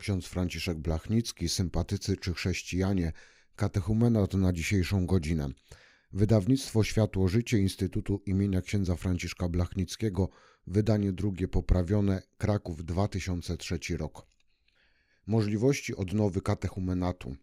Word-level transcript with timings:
ksiądz 0.00 0.26
Franciszek 0.26 0.78
Blachnicki, 0.78 1.48
sympatycy 1.48 2.16
czy 2.16 2.34
chrześcijanie, 2.34 3.12
katechumenat 3.56 4.34
na 4.34 4.52
dzisiejszą 4.52 5.06
godzinę. 5.06 5.48
Wydawnictwo 6.12 6.84
Światło 6.84 7.28
Życie 7.28 7.58
Instytutu 7.58 8.22
imienia 8.26 8.62
księdza 8.62 8.96
Franciszka 8.96 9.48
Blachnickiego, 9.48 10.28
wydanie 10.66 11.12
drugie 11.12 11.48
poprawione, 11.48 12.22
Kraków 12.38 12.84
2003 12.84 13.96
rok. 13.96 14.26
Możliwości 15.26 15.96
odnowy 15.96 16.40
katechumenatu. 16.40 17.36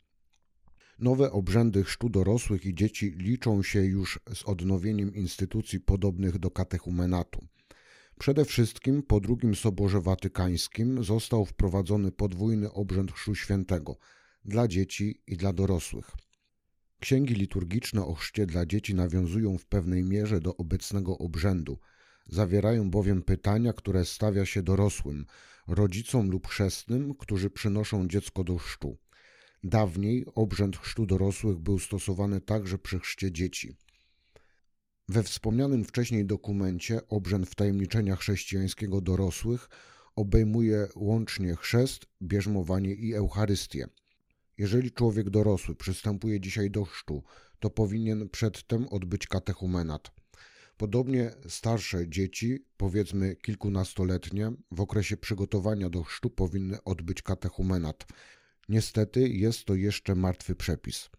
Nowe 0.99 1.31
obrzędy 1.31 1.83
chrztu 1.83 2.09
dorosłych 2.09 2.65
i 2.65 2.75
dzieci 2.75 3.13
liczą 3.17 3.63
się 3.63 3.81
już 3.81 4.19
z 4.33 4.43
odnowieniem 4.43 5.15
instytucji 5.15 5.79
podobnych 5.79 6.37
do 6.37 6.51
katechumenatu. 6.51 7.47
Przede 8.20 8.45
wszystkim 8.45 9.04
po 9.04 9.20
II 9.43 9.55
Soborze 9.55 10.02
Watykańskim 10.02 11.04
został 11.04 11.45
wprowadzony 11.45 12.11
podwójny 12.11 12.71
obrzęd 12.73 13.11
Chrztu 13.11 13.36
Świętego 13.36 13.97
dla 14.45 14.67
dzieci 14.67 15.21
i 15.27 15.38
dla 15.38 15.53
dorosłych. 15.53 16.12
Księgi 16.99 17.34
liturgiczne 17.34 18.05
o 18.05 18.13
chrzcie 18.13 18.45
dla 18.45 18.66
dzieci 18.66 18.95
nawiązują 18.95 19.57
w 19.57 19.66
pewnej 19.66 20.03
mierze 20.03 20.40
do 20.40 20.57
obecnego 20.57 21.17
obrzędu, 21.17 21.80
zawierają 22.30 22.90
bowiem 22.90 23.21
pytania, 23.21 23.73
które 23.73 24.05
stawia 24.05 24.45
się 24.45 24.63
dorosłym, 24.63 25.26
rodzicom 25.68 26.29
lub 26.29 26.48
chrzestnym, 26.48 27.15
którzy 27.15 27.49
przynoszą 27.49 28.07
dziecko 28.07 28.43
do 28.43 28.57
chrztu. 28.57 28.98
Dawniej 29.63 30.26
obrzęd 30.35 30.77
chrztu 30.77 31.05
dorosłych 31.05 31.57
był 31.57 31.79
stosowany 31.79 32.41
także 32.41 32.77
przy 32.77 32.99
chrzcie 32.99 33.31
dzieci. 33.31 33.76
We 35.09 35.23
wspomnianym 35.23 35.84
wcześniej 35.84 36.25
dokumencie 36.25 37.07
obrzęd 37.07 37.49
wtajemniczenia 37.49 38.15
chrześcijańskiego 38.15 39.02
dorosłych 39.02 39.70
obejmuje 40.15 40.88
łącznie 40.95 41.55
chrzest, 41.55 42.05
bierzmowanie 42.21 42.93
i 42.93 43.13
Eucharystię. 43.13 43.88
Jeżeli 44.57 44.91
człowiek 44.91 45.29
dorosły 45.29 45.75
przystępuje 45.75 46.40
dzisiaj 46.40 46.71
do 46.71 46.85
chrztu, 46.85 47.23
to 47.59 47.70
powinien 47.70 48.29
przedtem 48.29 48.87
odbyć 48.87 49.27
katechumenat. 49.27 50.12
Podobnie 50.77 51.32
starsze 51.48 52.10
dzieci, 52.10 52.65
powiedzmy 52.77 53.35
kilkunastoletnie, 53.35 54.51
w 54.71 54.82
okresie 54.82 55.17
przygotowania 55.17 55.89
do 55.89 56.04
chrztu 56.04 56.29
powinny 56.29 56.84
odbyć 56.84 57.21
katechumenat. 57.21 58.05
Niestety 58.70 59.29
jest 59.29 59.65
to 59.65 59.76
jeszcze 59.76 60.15
martwy 60.15 60.55
przepis. 60.55 61.10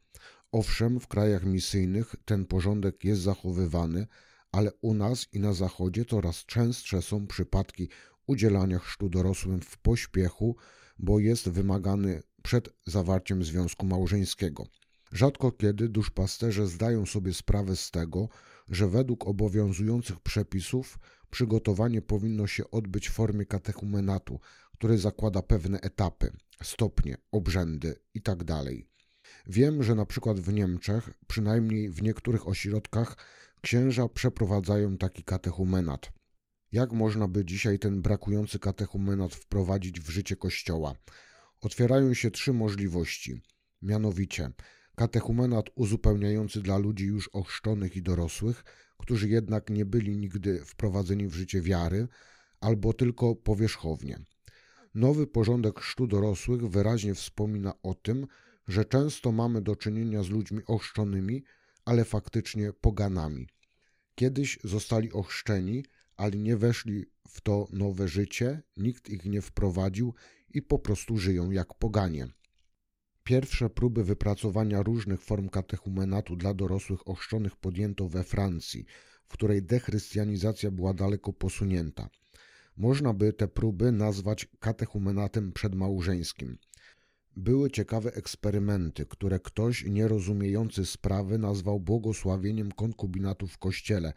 Owszem, 0.53 1.01
w 1.01 1.07
krajach 1.07 1.45
misyjnych 1.45 2.15
ten 2.25 2.47
porządek 2.47 3.05
jest 3.05 3.23
zachowywany, 3.23 4.07
ale 4.53 4.73
u 4.81 4.95
nas 4.95 5.27
i 5.33 5.41
na 5.41 5.53
Zachodzie 5.53 6.05
coraz 6.05 6.45
częstsze 6.45 7.03
są 7.03 7.27
przypadki 7.27 7.89
udzielania 8.27 8.79
chrztu 8.79 9.09
dorosłym 9.09 9.61
w 9.61 9.79
pośpiechu, 9.79 10.57
bo 10.99 11.19
jest 11.19 11.49
wymagany 11.49 12.23
przed 12.43 12.69
zawarciem 12.87 13.45
związku 13.45 13.87
małżeńskiego. 13.87 14.67
Rzadko 15.13 15.53
kiedy 15.53 15.89
duszpasterze 15.89 16.67
zdają 16.67 17.07
sobie 17.07 17.35
sprawę 17.35 17.77
z 17.77 17.91
tego, 17.91 18.29
że 18.69 18.89
według 18.89 19.27
obowiązujących 19.27 20.21
przepisów 20.21 20.99
przygotowanie 21.31 22.03
powinno 22.03 22.47
się 22.47 22.71
odbyć 22.71 23.09
w 23.09 23.13
formie 23.13 23.47
katechumenatu, 23.47 24.41
który 24.73 24.99
zakłada 24.99 25.43
pewne 25.43 25.81
etapy, 25.81 26.33
stopnie, 26.63 27.17
obrzędy 27.33 28.01
itd. 28.15 28.63
Wiem, 29.49 29.83
że 29.83 29.95
na 29.95 30.07
przykład 30.07 30.41
w 30.41 30.53
Niemczech, 30.53 31.11
przynajmniej 31.27 31.91
w 31.91 32.03
niektórych 32.03 32.49
ośrodkach, 32.49 33.17
księża 33.61 34.09
przeprowadzają 34.09 34.99
taki 34.99 35.25
katechumenat. 35.25 36.13
Jak 36.73 36.93
można 36.93 37.29
by 37.29 37.45
dzisiaj 37.45 37.79
ten 37.79 38.03
brakujący 38.03 38.59
katechumenat 38.59 39.35
wprowadzić 39.35 40.01
w 40.01 40.11
życie 40.11 40.37
Kościoła? 40.37 40.95
Otwierają 41.61 42.15
się 42.15 42.31
trzy 42.31 42.53
możliwości. 42.53 43.41
Mianowicie 43.83 44.51
katechumenat 44.97 45.67
uzupełniający 45.75 46.63
dla 46.63 46.79
ludzi 46.79 47.07
już 47.07 47.29
ochrzczonych 47.29 47.97
i 47.97 48.03
dorosłych, 48.03 48.65
którzy 48.99 49.29
jednak 49.29 49.71
nie 49.71 49.85
byli 49.85 50.17
nigdy 50.17 50.65
wprowadzeni 50.65 51.29
w 51.29 51.35
życie 51.35 51.61
wiary, 51.63 52.09
albo 52.61 52.93
tylko 52.93 53.35
powierzchownie. 53.35 54.19
Nowy 54.95 55.27
porządek 55.27 55.81
chrztu 55.81 56.07
dorosłych 56.07 56.69
wyraźnie 56.69 57.15
wspomina 57.15 57.75
o 57.83 57.95
tym, 57.95 58.27
że 58.69 58.85
często 58.85 59.33
mamy 59.33 59.63
do 59.63 59.77
czynienia 59.77 60.23
z 60.23 60.29
ludźmi 60.29 60.61
ochrzczonymi, 60.67 61.45
ale 61.85 62.05
faktycznie 62.05 62.73
poganami. 62.73 63.49
Kiedyś 64.15 64.59
zostali 64.65 65.13
ochrzczeni, 65.13 65.85
ale 66.17 66.37
nie 66.37 66.57
weszli 66.57 67.05
w 67.29 67.41
to 67.41 67.69
nowe 67.73 68.09
życie, 68.09 68.63
nikt 68.77 69.09
ich 69.09 69.25
nie 69.25 69.43
wprowadził 69.43 70.15
i 70.55 70.63
po 70.63 70.79
prostu 70.79 71.19
żyją 71.19 71.51
jak 71.51 71.75
poganie. 71.75 72.29
Pierwsze 73.25 73.71
próby 73.71 74.05
wypracowania 74.05 74.83
różnych 74.83 75.23
form 75.23 75.49
katechumenatu 75.49 76.37
dla 76.37 76.55
dorosłych 76.55 77.09
ochrzczonych 77.09 77.57
podjęto 77.57 78.09
we 78.09 78.25
Francji, 78.25 78.85
w 79.25 79.33
której 79.33 79.63
dechrystianizacja 79.63 80.71
była 80.71 80.95
daleko 80.95 81.33
posunięta. 81.33 82.09
Można 82.77 83.15
by 83.15 83.33
te 83.33 83.49
próby 83.49 83.93
nazwać 83.93 84.49
katechumenatem 84.61 85.53
przedmałżeńskim. 85.53 86.59
Były 87.39 87.71
ciekawe 87.71 88.15
eksperymenty, 88.15 89.07
które 89.07 89.41
ktoś 89.41 89.85
nierozumiejący 89.85 90.87
sprawy 90.87 91.39
nazwał 91.39 91.81
błogosławieniem 91.81 92.73
konkubinatu 92.73 93.47
w 93.47 93.59
kościele, 93.59 94.13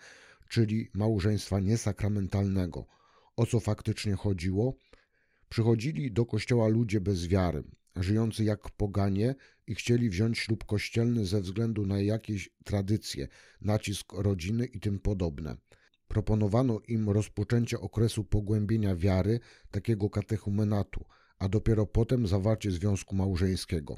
czyli 0.50 0.90
małżeństwa 0.94 1.60
niesakramentalnego. 1.60 2.86
O 3.36 3.46
co 3.46 3.60
faktycznie 3.60 4.16
chodziło? 4.16 4.76
Przychodzili 5.50 6.12
do 6.12 6.26
kościoła 6.26 6.68
ludzie 6.68 7.02
bez 7.02 7.28
wiary, 7.28 7.64
żyjący 7.96 8.44
jak 8.44 8.72
poganie 8.72 9.36
i 9.68 9.76
chcieli 9.76 10.10
wziąć 10.10 10.40
ślub 10.40 10.66
kościelny 10.66 11.26
ze 11.26 11.42
względu 11.42 11.86
na 11.86 12.02
jakieś 12.02 12.50
tradycje, 12.64 13.28
nacisk 13.62 14.14
rodziny 14.14 14.66
i 14.66 14.80
tym 14.80 15.00
podobne. 15.00 15.58
Proponowano 16.08 16.80
im 16.88 17.10
rozpoczęcie 17.10 17.80
okresu 17.80 18.24
pogłębienia 18.24 18.96
wiary, 18.96 19.40
takiego 19.72 20.10
katechumenatu, 20.10 21.06
a 21.42 21.50
dopiero 21.50 21.86
potem 21.86 22.28
zawarcie 22.28 22.72
związku 22.72 23.16
małżeńskiego. 23.16 23.98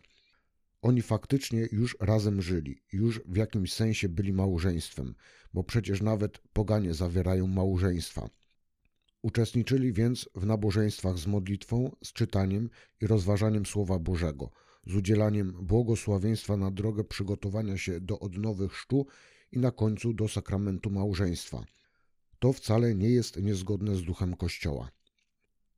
Oni 0.81 1.01
faktycznie 1.01 1.67
już 1.71 1.97
razem 1.99 2.41
żyli, 2.41 2.81
już 2.93 3.21
w 3.25 3.35
jakimś 3.37 3.73
sensie 3.73 4.09
byli 4.09 4.33
małżeństwem, 4.33 5.15
bo 5.53 5.63
przecież 5.63 6.01
nawet 6.01 6.37
poganie 6.53 6.93
zawierają 6.93 7.47
małżeństwa. 7.47 8.29
Uczestniczyli 9.21 9.93
więc 9.93 10.29
w 10.35 10.45
nabożeństwach 10.45 11.17
z 11.17 11.27
modlitwą, 11.27 11.95
z 12.03 12.13
czytaniem 12.13 12.69
i 13.01 13.07
rozważaniem 13.07 13.65
Słowa 13.65 13.99
Bożego, 13.99 14.51
z 14.87 14.95
udzielaniem 14.95 15.51
błogosławieństwa 15.51 16.57
na 16.57 16.71
drogę 16.71 17.03
przygotowania 17.03 17.77
się 17.77 17.99
do 17.99 18.19
odnowy 18.19 18.69
chrztu 18.69 19.05
i 19.51 19.59
na 19.59 19.71
końcu 19.71 20.13
do 20.13 20.27
sakramentu 20.27 20.89
małżeństwa. 20.89 21.63
To 22.39 22.53
wcale 22.53 22.95
nie 22.95 23.09
jest 23.09 23.41
niezgodne 23.41 23.95
z 23.95 24.03
duchem 24.03 24.35
Kościoła. 24.35 24.91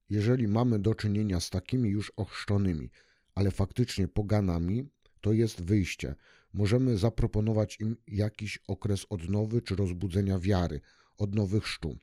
Jeżeli 0.09 0.47
mamy 0.47 0.79
do 0.79 0.95
czynienia 0.95 1.39
z 1.39 1.49
takimi 1.49 1.89
już 1.89 2.11
ochrzczonymi, 2.15 2.89
ale 3.35 3.51
faktycznie 3.51 4.07
poganami, 4.07 4.89
to 5.21 5.33
jest 5.33 5.63
wyjście. 5.63 6.15
Możemy 6.53 6.97
zaproponować 6.97 7.79
im 7.79 7.97
jakiś 8.07 8.59
okres 8.67 9.05
odnowy 9.09 9.61
czy 9.61 9.75
rozbudzenia 9.75 10.39
wiary, 10.39 10.81
odnowy 11.17 11.61
chrztu. 11.61 11.97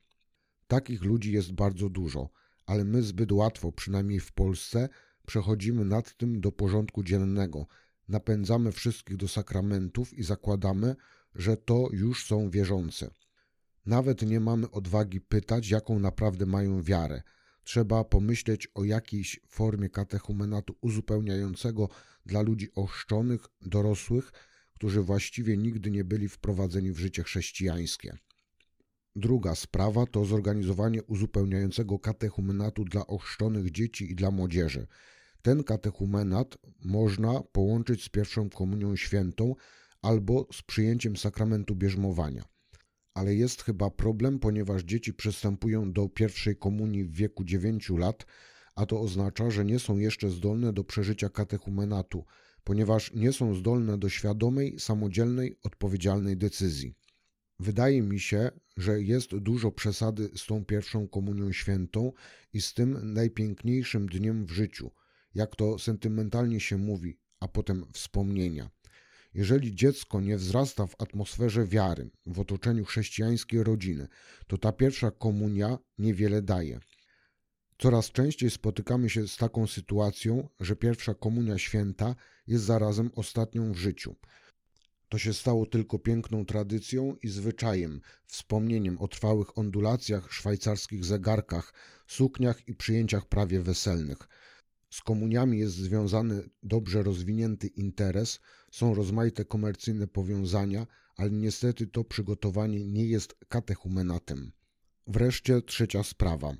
Takich 0.67 1.03
ludzi 1.03 1.31
jest 1.31 1.51
bardzo 1.51 1.89
dużo, 1.89 2.29
ale 2.65 2.83
my 2.85 3.03
zbyt 3.03 3.31
łatwo, 3.31 3.71
przynajmniej 3.71 4.19
w 4.19 4.31
Polsce, 4.31 4.89
przechodzimy 5.27 5.85
nad 5.85 6.17
tym 6.17 6.41
do 6.41 6.51
porządku 6.51 7.03
dziennego, 7.03 7.67
napędzamy 8.07 8.71
wszystkich 8.71 9.17
do 9.17 9.27
sakramentów 9.27 10.13
i 10.13 10.23
zakładamy, 10.23 10.95
że 11.35 11.57
to 11.57 11.89
już 11.91 12.25
są 12.25 12.49
wierzące. 12.49 13.11
Nawet 13.85 14.21
nie 14.21 14.39
mamy 14.39 14.71
odwagi 14.71 15.21
pytać, 15.21 15.69
jaką 15.69 15.99
naprawdę 15.99 16.45
mają 16.45 16.83
wiarę. 16.83 17.21
Trzeba 17.63 18.03
pomyśleć 18.03 18.67
o 18.75 18.83
jakiejś 18.83 19.39
formie 19.47 19.89
katechumenatu 19.89 20.75
uzupełniającego 20.81 21.89
dla 22.25 22.41
ludzi 22.41 22.67
ochrzczonych, 22.75 23.45
dorosłych, 23.61 24.31
którzy 24.73 25.01
właściwie 25.01 25.57
nigdy 25.57 25.91
nie 25.91 26.03
byli 26.03 26.29
wprowadzeni 26.29 26.91
w 26.91 26.99
życie 26.99 27.23
chrześcijańskie. 27.23 28.17
Druga 29.15 29.55
sprawa 29.55 30.05
to 30.05 30.25
zorganizowanie 30.25 31.03
uzupełniającego 31.03 31.99
katechumenatu 31.99 32.85
dla 32.85 33.07
ochrzczonych 33.07 33.71
dzieci 33.71 34.11
i 34.11 34.15
dla 34.15 34.31
młodzieży. 34.31 34.87
Ten 35.41 35.63
katechumenat 35.63 36.57
można 36.85 37.41
połączyć 37.41 38.03
z 38.03 38.09
pierwszą 38.09 38.49
komunią 38.49 38.95
świętą 38.95 39.55
albo 40.01 40.47
z 40.53 40.61
przyjęciem 40.61 41.17
sakramentu 41.17 41.75
bierzmowania. 41.75 42.52
Ale 43.13 43.35
jest 43.35 43.61
chyba 43.61 43.89
problem, 43.89 44.39
ponieważ 44.39 44.83
dzieci 44.83 45.13
przystępują 45.13 45.91
do 45.91 46.09
pierwszej 46.09 46.55
komunii 46.55 47.03
w 47.03 47.11
wieku 47.11 47.43
9 47.43 47.89
lat, 47.89 48.25
a 48.75 48.85
to 48.85 49.01
oznacza, 49.01 49.51
że 49.51 49.65
nie 49.65 49.79
są 49.79 49.97
jeszcze 49.97 50.29
zdolne 50.29 50.73
do 50.73 50.83
przeżycia 50.83 51.29
katechumenatu, 51.29 52.25
ponieważ 52.63 53.13
nie 53.13 53.33
są 53.33 53.55
zdolne 53.55 53.97
do 53.97 54.09
świadomej, 54.09 54.79
samodzielnej, 54.79 55.57
odpowiedzialnej 55.63 56.37
decyzji. 56.37 56.95
Wydaje 57.59 58.01
mi 58.01 58.19
się, 58.19 58.51
że 58.77 59.01
jest 59.01 59.35
dużo 59.35 59.71
przesady 59.71 60.29
z 60.35 60.45
tą 60.45 60.65
pierwszą 60.65 61.07
komunią 61.07 61.51
świętą 61.51 62.11
i 62.53 62.61
z 62.61 62.73
tym 62.73 63.13
najpiękniejszym 63.13 64.09
dniem 64.09 64.45
w 64.45 64.51
życiu. 64.51 64.91
jak 65.35 65.55
to 65.55 65.79
sentymentalnie 65.79 66.59
się 66.59 66.77
mówi, 66.77 67.19
a 67.39 67.47
potem 67.47 67.85
wspomnienia. 67.93 68.69
Jeżeli 69.33 69.75
dziecko 69.75 70.21
nie 70.21 70.37
wzrasta 70.37 70.87
w 70.87 71.01
atmosferze 71.01 71.67
wiary, 71.67 72.09
w 72.25 72.39
otoczeniu 72.39 72.85
chrześcijańskiej 72.85 73.63
rodziny, 73.63 74.07
to 74.47 74.57
ta 74.57 74.71
pierwsza 74.71 75.11
komunia 75.11 75.77
niewiele 75.97 76.41
daje. 76.41 76.79
Coraz 77.77 78.11
częściej 78.11 78.49
spotykamy 78.49 79.09
się 79.09 79.27
z 79.27 79.37
taką 79.37 79.67
sytuacją, 79.67 80.49
że 80.59 80.75
pierwsza 80.75 81.13
komunia 81.13 81.57
święta 81.57 82.15
jest 82.47 82.63
zarazem 82.63 83.11
ostatnią 83.15 83.73
w 83.73 83.77
życiu. 83.77 84.15
To 85.09 85.17
się 85.17 85.33
stało 85.33 85.65
tylko 85.65 85.99
piękną 85.99 86.45
tradycją 86.45 87.15
i 87.23 87.27
zwyczajem, 87.27 88.01
wspomnieniem 88.25 88.97
o 89.01 89.07
trwałych 89.07 89.57
ondulacjach, 89.57 90.33
szwajcarskich 90.33 91.05
zegarkach, 91.05 91.73
sukniach 92.07 92.67
i 92.67 92.75
przyjęciach 92.75 93.25
prawie 93.25 93.61
weselnych. 93.61 94.17
Z 94.93 95.01
komuniami 95.01 95.59
jest 95.59 95.75
związany 95.75 96.49
dobrze 96.63 97.03
rozwinięty 97.03 97.67
interes, 97.67 98.39
są 98.71 98.93
rozmaite 98.93 99.45
komercyjne 99.45 100.07
powiązania, 100.07 100.87
ale 101.17 101.31
niestety 101.31 101.87
to 101.87 102.03
przygotowanie 102.03 102.85
nie 102.85 103.05
jest 103.05 103.35
katechumenatem. 103.47 104.51
Wreszcie 105.07 105.61
trzecia 105.61 106.03
sprawa 106.03 106.53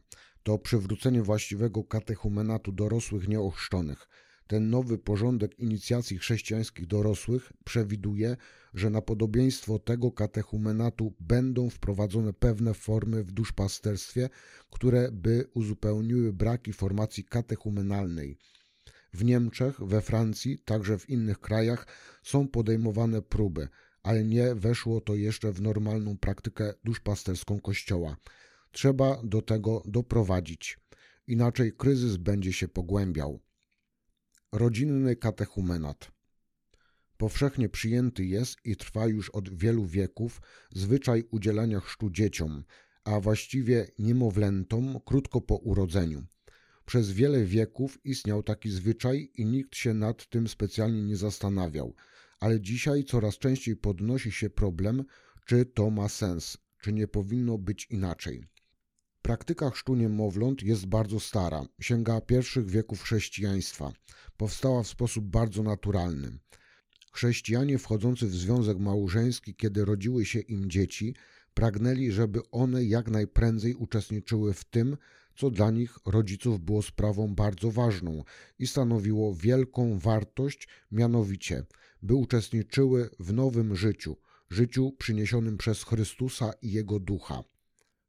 to 0.43 0.57
przywrócenie 0.57 1.21
właściwego 1.21 1.83
katechumenatu 1.83 2.71
dorosłych 2.71 3.27
nieochrzczonych. 3.27 4.07
Ten 4.53 4.69
nowy 4.69 4.97
porządek 4.97 5.59
inicjacji 5.59 6.17
chrześcijańskich 6.17 6.87
dorosłych 6.87 7.53
przewiduje, 7.63 8.37
że 8.73 8.89
na 8.89 9.01
podobieństwo 9.01 9.79
tego 9.79 10.11
katechumenatu 10.11 11.13
będą 11.19 11.69
wprowadzone 11.69 12.33
pewne 12.33 12.73
formy 12.73 13.23
w 13.23 13.31
duszpasterstwie, 13.31 14.29
które 14.71 15.11
by 15.11 15.49
uzupełniły 15.53 16.33
braki 16.33 16.73
formacji 16.73 17.23
katechumenalnej. 17.23 18.37
W 19.13 19.23
Niemczech, 19.23 19.79
we 19.79 20.01
Francji, 20.01 20.59
także 20.59 20.97
w 20.97 21.09
innych 21.09 21.39
krajach 21.39 21.87
są 22.23 22.47
podejmowane 22.47 23.21
próby, 23.21 23.67
ale 24.03 24.23
nie 24.23 24.55
weszło 24.55 25.01
to 25.01 25.15
jeszcze 25.15 25.51
w 25.51 25.61
normalną 25.61 26.17
praktykę 26.17 26.73
duszpasterską 26.83 27.59
Kościoła. 27.59 28.17
Trzeba 28.71 29.21
do 29.23 29.41
tego 29.41 29.83
doprowadzić, 29.85 30.79
inaczej 31.27 31.73
kryzys 31.77 32.17
będzie 32.17 32.53
się 32.53 32.67
pogłębiał. 32.67 33.39
Rodzinny 34.53 35.15
katechumenat. 35.15 36.11
Powszechnie 37.17 37.69
przyjęty 37.69 38.25
jest 38.25 38.57
i 38.65 38.75
trwa 38.75 39.07
już 39.07 39.29
od 39.29 39.57
wielu 39.57 39.85
wieków 39.85 40.41
zwyczaj 40.71 41.23
udzielania 41.31 41.79
chrztu 41.79 42.09
dzieciom, 42.09 42.63
a 43.03 43.19
właściwie 43.19 43.87
niemowlętom 43.99 44.99
krótko 45.05 45.41
po 45.41 45.55
urodzeniu. 45.55 46.25
Przez 46.85 47.11
wiele 47.11 47.45
wieków 47.45 48.05
istniał 48.05 48.43
taki 48.43 48.69
zwyczaj 48.69 49.31
i 49.35 49.45
nikt 49.45 49.75
się 49.75 49.93
nad 49.93 50.29
tym 50.29 50.47
specjalnie 50.47 51.03
nie 51.03 51.17
zastanawiał, 51.17 51.95
ale 52.39 52.61
dzisiaj 52.61 53.03
coraz 53.03 53.37
częściej 53.37 53.75
podnosi 53.75 54.31
się 54.31 54.49
problem, 54.49 55.03
czy 55.45 55.65
to 55.65 55.89
ma 55.89 56.09
sens, 56.09 56.57
czy 56.81 56.93
nie 56.93 57.07
powinno 57.07 57.57
być 57.57 57.85
inaczej. 57.89 58.52
Praktyka 59.23 59.69
chrztu 59.69 59.95
niemowląt 59.95 60.63
jest 60.63 60.85
bardzo 60.85 61.19
stara, 61.19 61.65
sięga 61.79 62.21
pierwszych 62.21 62.69
wieków 62.69 63.01
chrześcijaństwa. 63.01 63.93
Powstała 64.37 64.83
w 64.83 64.87
sposób 64.87 65.25
bardzo 65.25 65.63
naturalny. 65.63 66.39
Chrześcijanie 67.13 67.77
wchodzący 67.77 68.27
w 68.27 68.35
związek 68.35 68.79
małżeński, 68.79 69.55
kiedy 69.55 69.85
rodziły 69.85 70.25
się 70.25 70.39
im 70.39 70.69
dzieci, 70.69 71.15
pragnęli, 71.53 72.11
żeby 72.11 72.41
one 72.51 72.83
jak 72.83 73.11
najprędzej 73.11 73.75
uczestniczyły 73.75 74.53
w 74.53 74.63
tym, 74.63 74.97
co 75.35 75.49
dla 75.49 75.71
nich 75.71 75.97
rodziców 76.05 76.61
było 76.61 76.81
sprawą 76.81 77.35
bardzo 77.35 77.71
ważną 77.71 78.23
i 78.59 78.67
stanowiło 78.67 79.35
wielką 79.35 79.99
wartość, 79.99 80.67
mianowicie, 80.91 81.65
by 82.01 82.15
uczestniczyły 82.15 83.09
w 83.19 83.33
nowym 83.33 83.75
życiu, 83.75 84.17
życiu 84.49 84.91
przyniesionym 84.97 85.57
przez 85.57 85.83
Chrystusa 85.83 86.53
i 86.61 86.71
Jego 86.71 86.99
Ducha. 86.99 87.43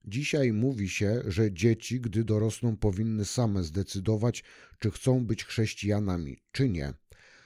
Dzisiaj 0.04 0.52
mówi 0.52 0.88
się, 0.88 1.22
że 1.26 1.52
dzieci, 1.52 2.00
gdy 2.00 2.24
dorosną, 2.24 2.76
powinny 2.76 3.24
same 3.24 3.64
zdecydować, 3.64 4.44
czy 4.78 4.90
chcą 4.90 5.26
być 5.26 5.44
chrześcijanami, 5.44 6.42
czy 6.52 6.68
nie. 6.68 6.94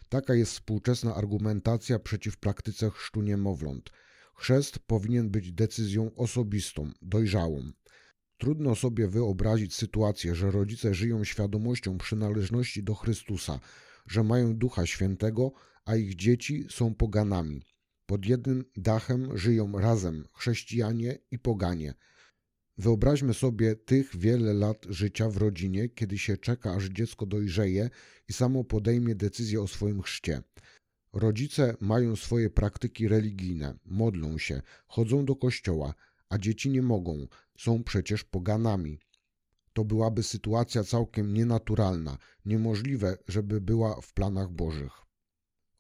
Taka 0.09 0.35
jest 0.35 0.53
współczesna 0.53 1.15
argumentacja 1.15 1.99
przeciw 1.99 2.37
praktyce 2.37 2.91
chrztu 2.91 3.23
niemowląt. 3.23 3.91
Chrzest 4.35 4.79
powinien 4.79 5.31
być 5.31 5.53
decyzją 5.53 6.15
osobistą, 6.15 6.93
dojrzałą. 7.03 7.73
Trudno 8.39 8.75
sobie 8.75 9.09
wyobrazić 9.09 9.75
sytuację, 9.75 10.35
że 10.35 10.51
rodzice 10.51 10.95
żyją 10.95 11.25
świadomością 11.25 11.99
przynależności 11.99 12.83
do 12.83 12.95
Chrystusa, 12.95 13.61
że 14.07 14.25
mają 14.25 14.57
Ducha 14.57 14.87
Świętego, 14.87 15.53
a 15.85 15.97
ich 15.97 16.15
dzieci 16.15 16.67
są 16.71 16.95
poganami. 16.95 17.63
Pod 18.07 18.27
jednym 18.27 18.65
dachem 18.77 19.39
żyją 19.39 19.79
razem 19.79 20.25
chrześcijanie 20.33 21.19
i 21.31 21.39
poganie. 21.39 21.95
Wyobraźmy 22.79 23.35
sobie 23.35 23.77
tych 23.77 24.17
wiele 24.17 24.55
lat 24.55 24.87
życia 24.89 25.31
w 25.31 25.37
rodzinie, 25.37 25.89
kiedy 25.89 26.19
się 26.19 26.37
czeka, 26.37 26.75
aż 26.75 26.85
dziecko 26.85 27.27
dojrzeje 27.27 27.91
i 28.29 28.33
samo 28.33 28.65
podejmie 28.65 29.15
decyzję 29.15 29.63
o 29.63 29.69
swoim 29.69 30.03
chrzcie. 30.03 30.43
Rodzice 31.13 31.77
mają 31.81 32.17
swoje 32.17 32.51
praktyki 32.51 33.09
religijne, 33.09 33.79
modlą 33.85 34.39
się, 34.39 34.63
chodzą 34.87 35.25
do 35.25 35.37
kościoła, 35.37 35.95
a 36.29 36.39
dzieci 36.39 36.71
nie 36.71 36.83
mogą, 36.83 37.27
są 37.59 37.85
przecież 37.85 38.25
poganami. 38.25 38.99
To 39.73 39.85
byłaby 39.85 40.23
sytuacja 40.23 40.85
całkiem 40.85 41.35
nienaturalna, 41.35 42.19
niemożliwe, 42.45 43.19
żeby 43.29 43.61
była 43.61 44.01
w 44.01 44.13
planach 44.15 44.51
Bożych. 44.51 44.93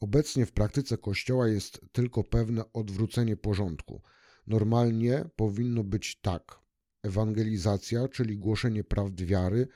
Obecnie 0.01 0.47
w 0.47 0.53
praktyce 0.53 0.99
Kościoła 0.99 1.49
jest 1.49 1.81
tylko 1.93 2.25
pewne 2.25 2.73
odwrócenie 2.73 3.37
porządku. 3.37 4.03
Normalnie 4.47 5.25
powinno 5.37 5.85
być 5.85 6.21
tak: 6.21 6.68
ewangelizacja, 7.09 8.09
czyli 8.09 8.39
głoszenie 8.39 8.85
prawd 8.85 9.25
wiary, 9.25 9.69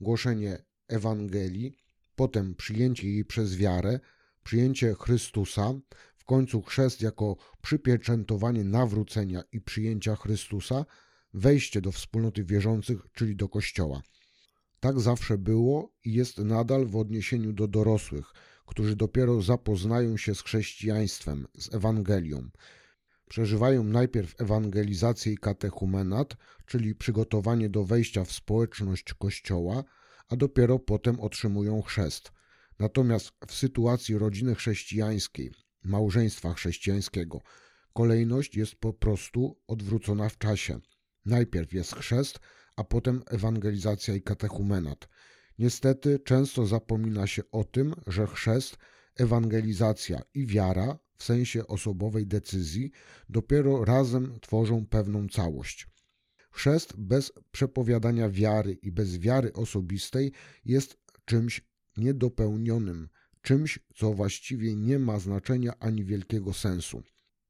głoszenie 0.00 0.58
Ewangelii, 0.88 1.76
potem 2.16 2.54
przyjęcie 2.54 3.08
jej 3.08 3.24
przez 3.24 3.56
wiarę, 3.56 4.00
przyjęcie 4.44 4.94
Chrystusa, 4.94 5.74
w 6.16 6.24
końcu 6.24 6.62
chrzest 6.62 7.02
jako 7.02 7.36
przypieczętowanie 7.62 8.64
nawrócenia 8.64 9.42
i 9.52 9.60
przyjęcia 9.60 10.16
Chrystusa, 10.16 10.84
wejście 11.34 11.80
do 11.80 11.92
wspólnoty 11.92 12.44
wierzących, 12.44 13.00
czyli 13.12 13.36
do 13.36 13.48
Kościoła. 13.48 14.02
Tak 14.80 15.00
zawsze 15.00 15.38
było 15.38 15.92
i 16.04 16.12
jest 16.12 16.38
nadal 16.38 16.86
w 16.86 16.96
odniesieniu 16.96 17.52
do 17.52 17.68
dorosłych, 17.68 18.32
którzy 18.66 18.96
dopiero 18.96 19.42
zapoznają 19.42 20.16
się 20.16 20.34
z 20.34 20.42
chrześcijaństwem, 20.42 21.46
z 21.58 21.74
Ewangelią. 21.74 22.50
Przeżywają 23.30 23.84
najpierw 23.84 24.40
ewangelizację 24.40 25.32
i 25.32 25.38
katechumenat, 25.38 26.36
czyli 26.66 26.94
przygotowanie 26.94 27.68
do 27.68 27.84
wejścia 27.84 28.24
w 28.24 28.32
społeczność 28.32 29.14
Kościoła, 29.14 29.84
a 30.28 30.36
dopiero 30.36 30.78
potem 30.78 31.20
otrzymują 31.20 31.82
chrzest. 31.82 32.32
Natomiast 32.78 33.32
w 33.46 33.54
sytuacji 33.54 34.18
rodziny 34.18 34.54
chrześcijańskiej, 34.54 35.50
małżeństwa 35.84 36.54
chrześcijańskiego, 36.54 37.40
kolejność 37.92 38.56
jest 38.56 38.74
po 38.74 38.92
prostu 38.92 39.60
odwrócona 39.66 40.28
w 40.28 40.38
czasie. 40.38 40.80
Najpierw 41.26 41.72
jest 41.72 41.94
chrzest, 41.94 42.38
a 42.76 42.84
potem 42.84 43.22
ewangelizacja 43.26 44.14
i 44.14 44.22
katechumenat. 44.22 45.08
Niestety 45.58 46.18
często 46.18 46.66
zapomina 46.66 47.26
się 47.26 47.42
o 47.52 47.64
tym, 47.64 47.94
że 48.06 48.26
chrzest, 48.26 48.76
ewangelizacja 49.16 50.22
i 50.34 50.46
wiara 50.46 50.98
w 51.20 51.24
sensie 51.24 51.66
osobowej 51.66 52.26
decyzji 52.26 52.90
dopiero 53.28 53.84
razem 53.84 54.40
tworzą 54.40 54.86
pewną 54.86 55.28
całość. 55.28 55.88
Chrzest 56.50 56.96
bez 56.96 57.32
przepowiadania 57.50 58.28
wiary 58.30 58.72
i 58.72 58.92
bez 58.92 59.18
wiary 59.18 59.52
osobistej 59.52 60.32
jest 60.64 60.98
czymś 61.24 61.64
niedopełnionym, 61.96 63.08
czymś, 63.42 63.78
co 63.94 64.12
właściwie 64.12 64.76
nie 64.76 64.98
ma 64.98 65.18
znaczenia 65.18 65.72
ani 65.80 66.04
wielkiego 66.04 66.52
sensu. 66.52 67.02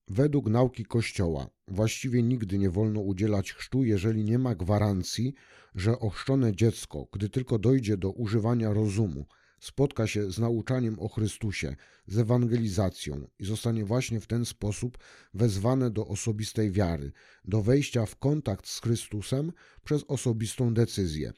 Według 0.09 0.49
nauki 0.49 0.85
Kościoła 0.85 1.51
właściwie 1.69 2.23
nigdy 2.23 2.59
nie 2.59 2.71
wolno 2.71 3.01
udzielać 3.01 3.53
chrztu, 3.53 3.85
jeżeli 3.85 4.25
nie 4.25 4.39
ma 4.39 4.55
gwarancji, 4.55 5.35
że 5.75 5.99
ochrzczone 5.99 6.57
dziecko, 6.57 7.09
gdy 7.13 7.29
tylko 7.29 7.59
dojdzie 7.59 7.97
do 7.97 8.11
używania 8.11 8.73
rozumu, 8.73 9.27
spotka 9.61 10.07
się 10.07 10.31
z 10.31 10.39
nauczaniem 10.39 10.99
o 10.99 11.09
Chrystusie, 11.09 11.77
z 12.07 12.19
ewangelizacją 12.19 13.27
i 13.39 13.45
zostanie 13.45 13.85
właśnie 13.85 14.21
w 14.21 14.27
ten 14.27 14.45
sposób 14.45 14.99
wezwane 15.35 15.91
do 15.91 16.07
osobistej 16.07 16.71
wiary, 16.71 17.13
do 17.45 17.63
wejścia 17.63 18.07
w 18.07 18.17
kontakt 18.17 18.69
z 18.69 18.81
Chrystusem 18.81 19.53
przez 19.85 20.05
osobistą 20.09 20.75
decyzję. 20.75 21.33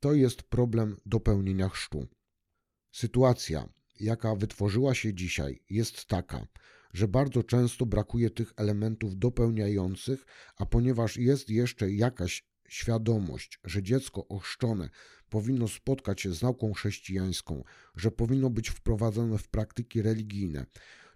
To 0.00 0.14
jest 0.14 0.42
problem 0.42 0.96
dopełnienia 1.06 1.68
chrztu. 1.68 2.08
Sytuacja, 2.92 3.68
jaka 4.00 4.36
wytworzyła 4.36 4.94
się 4.94 5.14
dzisiaj, 5.14 5.62
jest 5.70 6.06
taka, 6.06 6.46
że 6.92 7.08
bardzo 7.08 7.42
często 7.42 7.86
brakuje 7.86 8.30
tych 8.30 8.52
elementów 8.56 9.18
dopełniających, 9.18 10.26
a 10.56 10.66
ponieważ 10.66 11.16
jest 11.16 11.50
jeszcze 11.50 11.92
jakaś 11.92 12.53
świadomość, 12.74 13.60
że 13.64 13.82
dziecko 13.82 14.28
ochrzczone 14.28 14.88
powinno 15.28 15.68
spotkać 15.68 16.20
się 16.20 16.34
z 16.34 16.42
nauką 16.42 16.72
chrześcijańską, 16.72 17.64
że 17.96 18.10
powinno 18.10 18.50
być 18.50 18.68
wprowadzone 18.68 19.38
w 19.38 19.48
praktyki 19.48 20.02
religijne, 20.02 20.66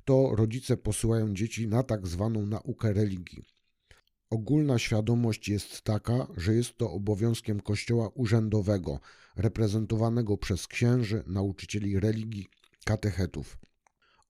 to 0.05 0.31
rodzice 0.35 0.77
posyłają 0.77 1.35
dzieci 1.35 1.69
na 1.69 1.83
tak 1.83 2.07
zwaną 2.07 2.47
naukę 2.47 2.93
religii. 2.93 3.45
Ogólna 4.31 4.79
świadomość 4.79 5.49
jest 5.49 5.83
taka, 5.83 6.27
że 6.37 6.55
jest 6.55 6.77
to 6.77 6.91
obowiązkiem 6.91 7.61
Kościoła 7.61 8.09
urzędowego, 8.15 9.01
reprezentowanego 9.37 10.37
przez 10.37 10.67
księży, 10.67 11.23
nauczycieli 11.27 12.01
religii, 12.01 12.47
katechetów. 12.85 13.59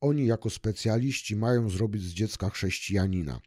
Oni 0.00 0.26
jako 0.26 0.50
specjaliści 0.50 1.36
mają 1.36 1.70
zrobić 1.70 2.02
z 2.02 2.12
dziecka 2.12 2.50
chrześcijanina. 2.50 3.40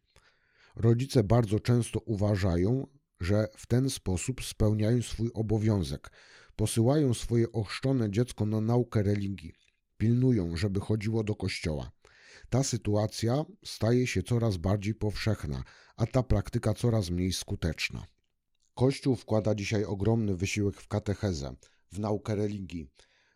Rodzice 0.76 1.24
bardzo 1.24 1.60
często 1.60 2.00
uważają, 2.00 2.88
że 3.22 3.48
w 3.58 3.68
ten 3.68 3.90
sposób 3.90 4.44
spełniają 4.44 5.02
swój 5.02 5.32
obowiązek. 5.34 6.12
Posyłają 6.56 7.14
swoje 7.14 7.52
ochrzczone 7.52 8.12
dziecko 8.12 8.46
na 8.46 8.62
naukę 8.62 9.04
religii. 9.04 9.54
Pilnują, 9.98 10.56
żeby 10.56 10.80
chodziło 10.80 11.24
do 11.24 11.36
kościoła. 11.36 11.92
Ta 12.50 12.64
sytuacja 12.64 13.46
staje 13.66 14.08
się 14.08 14.24
coraz 14.24 14.58
bardziej 14.58 14.96
powszechna, 14.96 15.64
a 15.98 16.06
ta 16.06 16.24
praktyka 16.24 16.74
coraz 16.74 17.10
mniej 17.10 17.34
skuteczna. 17.34 18.06
Kościół 18.74 19.16
wkłada 19.16 19.56
dzisiaj 19.56 19.86
ogromny 19.86 20.36
wysiłek 20.36 20.82
w 20.82 20.88
katechezę, 20.88 21.56
w 21.92 22.00
naukę 22.00 22.36
religii. 22.36 22.88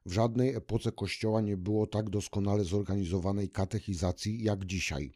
W 0.06 0.12
żadnej 0.12 0.56
epoce 0.56 0.92
Kościoła 0.92 1.42
nie 1.42 1.58
było 1.58 1.88
tak 1.88 2.10
doskonale 2.10 2.64
zorganizowanej 2.64 3.50
katechizacji 3.50 4.44
jak 4.44 4.66
dzisiaj. 4.66 5.12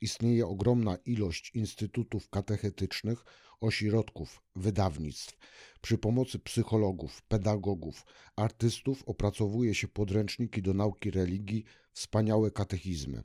Istnieje 0.00 0.46
ogromna 0.46 0.96
ilość 0.96 1.50
instytutów 1.54 2.28
katechetycznych, 2.28 3.24
ośrodków, 3.60 4.42
wydawnictw. 4.56 5.38
Przy 5.80 5.98
pomocy 5.98 6.38
psychologów, 6.38 7.22
pedagogów, 7.22 8.06
artystów 8.36 9.02
opracowuje 9.06 9.74
się 9.74 9.88
podręczniki 9.88 10.62
do 10.62 10.74
nauki 10.74 11.10
religii, 11.10 11.64
wspaniałe 11.92 12.50
katechizmy. 12.50 13.22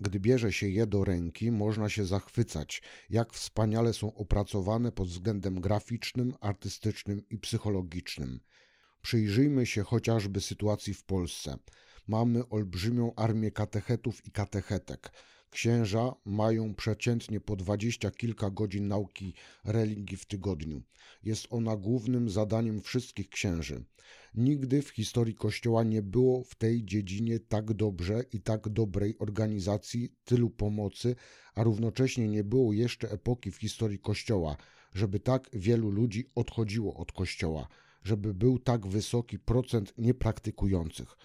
Gdy 0.00 0.20
bierze 0.20 0.52
się 0.52 0.68
je 0.68 0.86
do 0.86 1.04
ręki, 1.04 1.50
można 1.50 1.88
się 1.88 2.04
zachwycać, 2.04 2.82
jak 3.10 3.32
wspaniale 3.32 3.92
są 3.92 4.14
opracowane 4.14 4.92
pod 4.92 5.08
względem 5.08 5.60
graficznym, 5.60 6.34
artystycznym 6.40 7.28
i 7.30 7.38
psychologicznym. 7.38 8.40
Przyjrzyjmy 9.02 9.66
się 9.66 9.82
chociażby 9.82 10.40
sytuacji 10.40 10.94
w 10.94 11.04
Polsce. 11.04 11.58
Mamy 12.06 12.48
olbrzymią 12.48 13.14
armię 13.14 13.50
katechetów 13.50 14.26
i 14.26 14.30
katechetek. 14.30 15.12
Księża 15.50 16.14
mają 16.24 16.74
przeciętnie 16.74 17.40
po 17.40 17.56
dwadzieścia 17.56 18.10
kilka 18.10 18.50
godzin 18.50 18.88
nauki 18.88 19.34
religii 19.64 20.16
w 20.16 20.26
tygodniu. 20.26 20.82
Jest 21.22 21.46
ona 21.50 21.76
głównym 21.76 22.30
zadaniem 22.30 22.80
wszystkich 22.80 23.28
księży. 23.28 23.84
Nigdy 24.34 24.82
w 24.82 24.90
historii 24.90 25.34
Kościoła 25.34 25.84
nie 25.84 26.02
było 26.02 26.44
w 26.44 26.54
tej 26.54 26.84
dziedzinie 26.84 27.40
tak 27.40 27.72
dobrze 27.72 28.22
i 28.32 28.40
tak 28.40 28.68
dobrej 28.68 29.18
organizacji, 29.18 30.14
tylu 30.24 30.50
pomocy, 30.50 31.16
a 31.54 31.62
równocześnie 31.62 32.28
nie 32.28 32.44
było 32.44 32.72
jeszcze 32.72 33.10
epoki 33.10 33.50
w 33.50 33.56
historii 33.56 33.98
Kościoła, 33.98 34.56
żeby 34.94 35.20
tak 35.20 35.50
wielu 35.52 35.90
ludzi 35.90 36.30
odchodziło 36.34 36.96
od 36.96 37.12
Kościoła, 37.12 37.68
żeby 38.04 38.34
był 38.34 38.58
tak 38.58 38.86
wysoki 38.86 39.38
procent 39.38 39.94
niepraktykujących. 39.98 41.16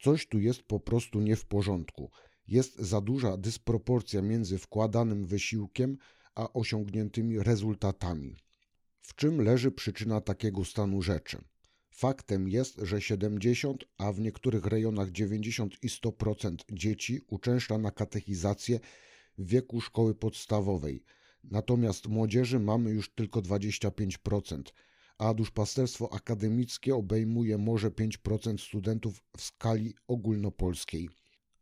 Coś 0.00 0.26
tu 0.26 0.38
jest 0.38 0.62
po 0.62 0.80
prostu 0.80 1.20
nie 1.20 1.36
w 1.36 1.46
porządku. 1.46 2.10
Jest 2.48 2.78
za 2.78 3.00
duża 3.00 3.36
dysproporcja 3.36 4.22
między 4.22 4.58
wkładanym 4.58 5.26
wysiłkiem 5.26 5.98
a 6.34 6.52
osiągniętymi 6.52 7.38
rezultatami. 7.38 8.36
W 9.00 9.14
czym 9.14 9.40
leży 9.40 9.70
przyczyna 9.70 10.20
takiego 10.20 10.64
stanu 10.64 11.02
rzeczy? 11.02 11.38
Faktem 11.90 12.48
jest, 12.48 12.76
że 12.82 13.00
70, 13.00 13.84
a 13.98 14.12
w 14.12 14.20
niektórych 14.20 14.66
rejonach 14.66 15.10
90 15.10 15.74
i 15.82 15.88
100% 15.88 16.56
dzieci 16.72 17.20
uczęszcza 17.26 17.78
na 17.78 17.90
katechizację 17.90 18.80
w 19.38 19.46
wieku 19.46 19.80
szkoły 19.80 20.14
podstawowej, 20.14 21.02
natomiast 21.44 22.08
młodzieży 22.08 22.58
mamy 22.60 22.90
już 22.90 23.14
tylko 23.14 23.42
25%, 23.42 24.62
a 25.18 25.34
duszpasterstwo 25.34 26.12
akademickie 26.12 26.94
obejmuje 26.94 27.58
może 27.58 27.90
5% 27.90 28.58
studentów 28.58 29.22
w 29.36 29.42
skali 29.42 29.94
ogólnopolskiej. 30.08 31.08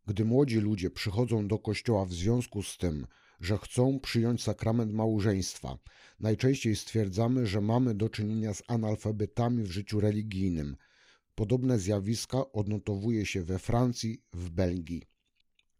Gdy 0.07 0.25
młodzi 0.25 0.59
ludzie 0.59 0.89
przychodzą 0.89 1.47
do 1.47 1.59
kościoła 1.59 2.05
w 2.05 2.13
związku 2.13 2.63
z 2.63 2.77
tym, 2.77 3.07
że 3.39 3.57
chcą 3.57 3.99
przyjąć 3.99 4.43
sakrament 4.43 4.93
małżeństwa, 4.93 5.77
najczęściej 6.19 6.75
stwierdzamy, 6.75 7.47
że 7.47 7.61
mamy 7.61 7.95
do 7.95 8.09
czynienia 8.09 8.53
z 8.53 8.63
analfabetami 8.67 9.63
w 9.63 9.71
życiu 9.71 9.99
religijnym. 9.99 10.75
Podobne 11.35 11.79
zjawiska 11.79 12.51
odnotowuje 12.51 13.25
się 13.25 13.43
we 13.43 13.59
Francji, 13.59 14.23
w 14.33 14.49
Belgii. 14.49 15.03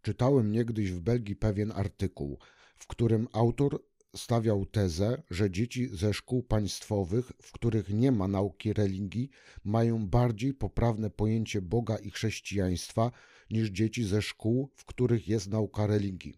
Czytałem 0.02 0.52
niegdyś 0.52 0.92
w 0.92 1.00
Belgii 1.00 1.36
pewien 1.36 1.72
artykuł, 1.72 2.40
w 2.76 2.88
którym 2.88 3.28
autor 3.34 3.84
stawiał 4.16 4.66
tezę, 4.66 5.24
że 5.30 5.52
dzieci 5.52 5.88
ze 5.88 6.14
szkół 6.14 6.44
państwowych, 6.44 7.32
w 7.42 7.52
których 7.52 7.90
nie 7.90 8.12
ma 8.12 8.28
nauki 8.28 8.74
religii, 8.74 9.30
mają 9.64 10.08
bardziej 10.08 10.54
poprawne 10.54 11.10
pojęcie 11.10 11.62
Boga 11.62 11.98
i 11.98 12.12
chrześcijaństwa 12.12 13.12
niż 13.54 13.70
dzieci 13.70 14.04
ze 14.04 14.22
szkół, 14.22 14.70
w 14.76 14.86
których 14.86 15.28
jest 15.28 15.48
nauka 15.50 15.88
religii. 15.88 16.34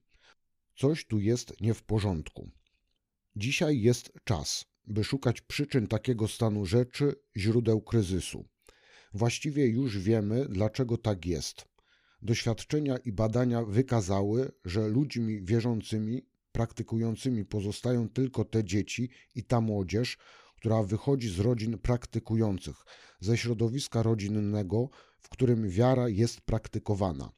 Coś 0.75 1.05
tu 1.05 1.19
jest 1.19 1.61
nie 1.61 1.73
w 1.73 1.83
porządku. 1.83 2.49
Dzisiaj 3.35 3.81
jest 3.81 4.11
czas, 4.23 4.65
by 4.87 5.03
szukać 5.03 5.41
przyczyn 5.41 5.87
takiego 5.87 6.27
stanu 6.27 6.65
rzeczy, 6.65 7.15
źródeł 7.37 7.81
kryzysu. 7.81 8.45
Właściwie 9.13 9.67
już 9.67 9.99
wiemy, 9.99 10.45
dlaczego 10.49 10.97
tak 10.97 11.25
jest. 11.25 11.65
Doświadczenia 12.21 12.97
i 12.97 13.11
badania 13.11 13.65
wykazały, 13.65 14.51
że 14.65 14.87
ludźmi 14.87 15.41
wierzącymi, 15.43 16.21
praktykującymi 16.51 17.45
pozostają 17.45 18.09
tylko 18.09 18.45
te 18.45 18.63
dzieci 18.63 19.09
i 19.35 19.43
ta 19.43 19.61
młodzież, 19.61 20.17
która 20.55 20.83
wychodzi 20.83 21.29
z 21.29 21.39
rodzin 21.39 21.77
praktykujących, 21.77 22.75
ze 23.19 23.37
środowiska 23.37 24.03
rodzinnego, 24.03 24.89
w 25.25 25.29
którym 25.29 25.69
wiara 25.69 26.09
jest 26.09 26.41
praktykowana. 26.41 27.31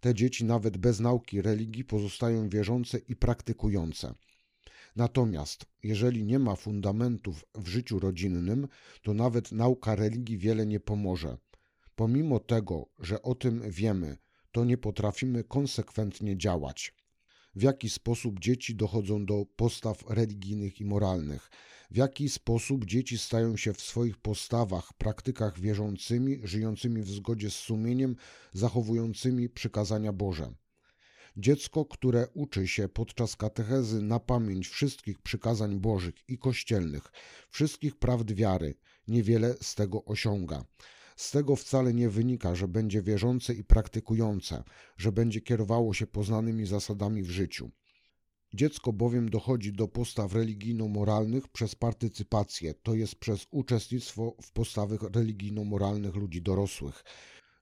Te 0.00 0.14
dzieci 0.14 0.44
nawet 0.44 0.76
bez 0.76 1.00
nauki 1.00 1.42
religii 1.42 1.84
pozostają 1.84 2.48
wierzące 2.48 2.98
i 2.98 3.16
praktykujące. 3.16 4.14
Natomiast 4.96 5.66
jeżeli 5.82 6.24
nie 6.24 6.38
ma 6.38 6.56
fundamentów 6.56 7.44
w 7.54 7.68
życiu 7.68 7.98
rodzinnym, 7.98 8.68
to 9.02 9.14
nawet 9.14 9.52
nauka 9.52 9.94
religii 9.94 10.38
wiele 10.38 10.66
nie 10.66 10.80
pomoże. 10.80 11.36
Pomimo 11.94 12.40
tego, 12.40 12.86
że 12.98 13.22
o 13.22 13.34
tym 13.34 13.70
wiemy, 13.70 14.18
to 14.52 14.64
nie 14.64 14.78
potrafimy 14.78 15.44
konsekwentnie 15.44 16.36
działać 16.36 16.94
w 17.54 17.62
jaki 17.62 17.90
sposób 17.90 18.40
dzieci 18.40 18.74
dochodzą 18.74 19.26
do 19.26 19.46
postaw 19.56 20.04
religijnych 20.08 20.80
i 20.80 20.84
moralnych, 20.84 21.50
w 21.90 21.96
jaki 21.96 22.28
sposób 22.28 22.84
dzieci 22.84 23.18
stają 23.18 23.56
się 23.56 23.72
w 23.72 23.80
swoich 23.80 24.16
postawach, 24.16 24.92
praktykach 24.92 25.60
wierzącymi, 25.60 26.40
żyjącymi 26.44 27.02
w 27.02 27.10
zgodzie 27.10 27.50
z 27.50 27.54
sumieniem, 27.54 28.16
zachowującymi 28.52 29.48
przykazania 29.48 30.12
Boże. 30.12 30.52
Dziecko, 31.36 31.84
które 31.84 32.28
uczy 32.34 32.68
się 32.68 32.88
podczas 32.88 33.36
katechezy 33.36 34.02
na 34.02 34.20
pamięć 34.20 34.68
wszystkich 34.68 35.18
przykazań 35.18 35.80
Bożych 35.80 36.14
i 36.28 36.38
kościelnych, 36.38 37.12
wszystkich 37.50 37.96
prawd 37.96 38.34
wiary, 38.34 38.74
niewiele 39.08 39.54
z 39.60 39.74
tego 39.74 40.04
osiąga. 40.04 40.64
Z 41.16 41.30
tego 41.30 41.56
wcale 41.56 41.94
nie 41.94 42.08
wynika, 42.08 42.54
że 42.54 42.68
będzie 42.68 43.02
wierzące 43.02 43.54
i 43.54 43.64
praktykujące, 43.64 44.62
że 44.96 45.12
będzie 45.12 45.40
kierowało 45.40 45.94
się 45.94 46.06
poznanymi 46.06 46.66
zasadami 46.66 47.22
w 47.22 47.30
życiu. 47.30 47.70
Dziecko 48.54 48.92
bowiem 48.92 49.30
dochodzi 49.30 49.72
do 49.72 49.88
postaw 49.88 50.34
religijno-moralnych 50.34 51.48
przez 51.48 51.74
partycypację, 51.74 52.74
to 52.74 52.94
jest 52.94 53.14
przez 53.14 53.46
uczestnictwo 53.50 54.36
w 54.42 54.52
postawach 54.52 55.02
religijno-moralnych 55.02 56.14
ludzi 56.14 56.42
dorosłych. 56.42 57.04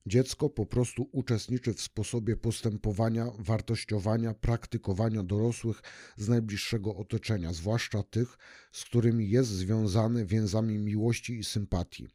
Dziecko 0.07 0.50
po 0.50 0.66
prostu 0.66 1.09
uczestniczy 1.12 1.75
w 1.75 1.80
sposobie 1.80 2.37
postępowania, 2.37 3.26
wartościowania, 3.38 4.35
praktykowania 4.35 5.23
dorosłych 5.23 5.83
z 6.16 6.28
najbliższego 6.28 6.97
otoczenia, 6.97 7.52
zwłaszcza 7.52 8.02
tych, 8.02 8.38
z 8.73 8.85
którymi 8.85 9.30
jest 9.30 9.50
związane 9.50 10.26
więzami 10.26 10.78
miłości 10.78 11.38
i 11.38 11.45
sympatii. 11.45 12.09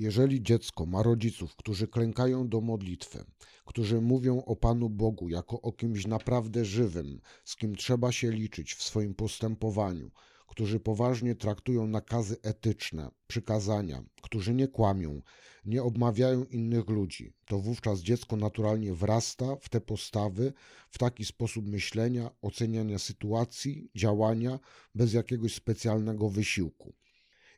Jeżeli 0.00 0.42
dziecko 0.42 0.86
ma 0.86 1.02
rodziców, 1.02 1.56
którzy 1.56 1.88
klękają 1.88 2.48
do 2.48 2.60
modlitwy, 2.60 3.24
którzy 3.64 4.00
mówią 4.00 4.44
o 4.44 4.56
Panu 4.56 4.90
Bogu 4.90 5.28
jako 5.28 5.60
o 5.60 5.72
kimś 5.72 6.06
naprawdę 6.06 6.64
żywym, 6.64 7.20
z 7.44 7.56
kim 7.56 7.76
trzeba 7.76 8.12
się 8.12 8.30
liczyć 8.30 8.74
w 8.74 8.82
swoim 8.82 9.14
postępowaniu, 9.14 10.10
którzy 10.48 10.80
poważnie 10.80 11.34
traktują 11.34 11.86
nakazy 11.86 12.36
etyczne, 12.42 13.10
przykazania, 13.26 14.04
którzy 14.22 14.54
nie 14.54 14.68
kłamią, 14.68 15.22
nie 15.64 15.82
obmawiają 15.82 16.44
innych 16.44 16.88
ludzi, 16.88 17.32
to 17.46 17.58
wówczas 17.58 18.00
dziecko 18.00 18.36
naturalnie 18.36 18.94
wrasta 18.94 19.56
w 19.56 19.68
te 19.68 19.80
postawy, 19.80 20.52
w 20.90 20.98
taki 20.98 21.24
sposób 21.24 21.66
myślenia, 21.66 22.30
oceniania 22.42 22.98
sytuacji, 22.98 23.90
działania 23.94 24.58
bez 24.94 25.12
jakiegoś 25.12 25.54
specjalnego 25.54 26.28
wysiłku. 26.28 26.94